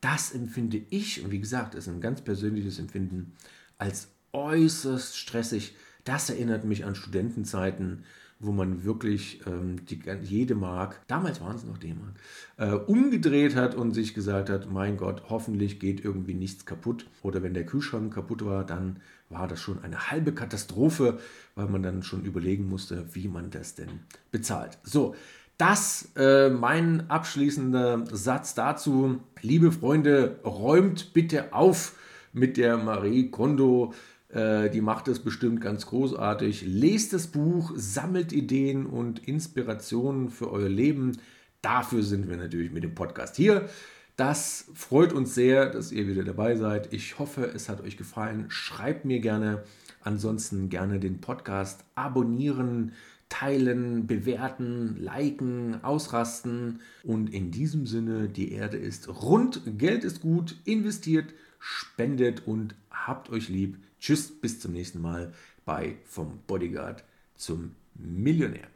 das 0.00 0.32
empfinde 0.32 0.80
ich, 0.90 1.22
und 1.24 1.30
wie 1.30 1.40
gesagt, 1.40 1.74
ist 1.74 1.88
ein 1.88 2.00
ganz 2.00 2.22
persönliches 2.22 2.78
Empfinden, 2.78 3.32
als 3.78 4.08
äußerst 4.32 5.16
stressig. 5.16 5.74
Das 6.04 6.30
erinnert 6.30 6.64
mich 6.64 6.84
an 6.84 6.94
Studentenzeiten, 6.94 8.04
wo 8.40 8.52
man 8.52 8.84
wirklich 8.84 9.42
ähm, 9.46 9.84
die, 9.84 10.00
jede 10.22 10.54
Mark, 10.54 11.02
damals 11.06 11.42
waren 11.42 11.56
es 11.56 11.64
noch 11.64 11.76
D-Mark, 11.76 12.14
äh, 12.56 12.72
umgedreht 12.72 13.54
hat 13.54 13.74
und 13.74 13.92
sich 13.92 14.14
gesagt 14.14 14.48
hat, 14.48 14.70
mein 14.70 14.96
Gott, 14.96 15.24
hoffentlich 15.28 15.78
geht 15.78 16.02
irgendwie 16.02 16.32
nichts 16.32 16.64
kaputt. 16.64 17.06
Oder 17.22 17.42
wenn 17.42 17.52
der 17.52 17.66
Kühlschrank 17.66 18.14
kaputt 18.14 18.42
war, 18.44 18.64
dann 18.64 19.00
war 19.28 19.46
das 19.46 19.60
schon 19.60 19.84
eine 19.84 20.10
halbe 20.10 20.32
Katastrophe, 20.32 21.18
weil 21.54 21.68
man 21.68 21.82
dann 21.82 22.02
schon 22.02 22.24
überlegen 22.24 22.66
musste, 22.66 23.14
wie 23.14 23.28
man 23.28 23.50
das 23.50 23.74
denn 23.74 24.00
bezahlt. 24.32 24.78
So, 24.82 25.14
das 25.60 26.12
äh, 26.16 26.48
mein 26.48 27.10
abschließender 27.10 28.04
Satz 28.10 28.54
dazu. 28.54 29.20
Liebe 29.42 29.72
Freunde, 29.72 30.40
räumt 30.44 31.12
bitte 31.12 31.52
auf 31.52 31.96
mit 32.32 32.56
der 32.56 32.76
Marie 32.76 33.30
Kondo 33.30 33.92
äh, 34.32 34.70
die 34.70 34.80
macht 34.80 35.08
es 35.08 35.18
bestimmt 35.18 35.60
ganz 35.60 35.86
großartig. 35.86 36.62
Lest 36.66 37.12
das 37.12 37.26
Buch, 37.26 37.72
sammelt 37.74 38.32
Ideen 38.32 38.86
und 38.86 39.26
Inspirationen 39.26 40.30
für 40.30 40.50
euer 40.50 40.68
Leben. 40.68 41.18
Dafür 41.62 42.02
sind 42.02 42.28
wir 42.28 42.36
natürlich 42.36 42.70
mit 42.70 42.84
dem 42.84 42.94
Podcast 42.94 43.36
hier. 43.36 43.68
Das 44.16 44.66
freut 44.74 45.12
uns 45.12 45.34
sehr, 45.34 45.70
dass 45.70 45.92
ihr 45.92 46.06
wieder 46.06 46.24
dabei 46.24 46.54
seid. 46.54 46.92
Ich 46.92 47.18
hoffe, 47.18 47.44
es 47.54 47.68
hat 47.68 47.80
euch 47.80 47.96
gefallen. 47.96 48.46
Schreibt 48.48 49.04
mir 49.04 49.20
gerne. 49.20 49.64
Ansonsten 50.02 50.68
gerne 50.68 50.98
den 51.00 51.20
Podcast 51.20 51.84
abonnieren, 51.94 52.92
teilen, 53.30 54.06
bewerten, 54.06 54.96
liken, 55.00 55.82
ausrasten. 55.82 56.80
Und 57.02 57.32
in 57.32 57.50
diesem 57.50 57.86
Sinne, 57.86 58.28
die 58.28 58.52
Erde 58.52 58.76
ist 58.76 59.08
rund, 59.08 59.62
Geld 59.78 60.04
ist 60.04 60.20
gut, 60.20 60.56
investiert, 60.66 61.32
spendet 61.58 62.46
und 62.46 62.74
habt 62.90 63.30
euch 63.30 63.48
lieb. 63.48 63.78
Tschüss, 63.98 64.30
bis 64.30 64.60
zum 64.60 64.72
nächsten 64.72 65.00
Mal 65.00 65.32
bei 65.64 65.96
Vom 66.04 66.40
Bodyguard 66.46 67.04
zum 67.36 67.72
Millionär. 67.94 68.68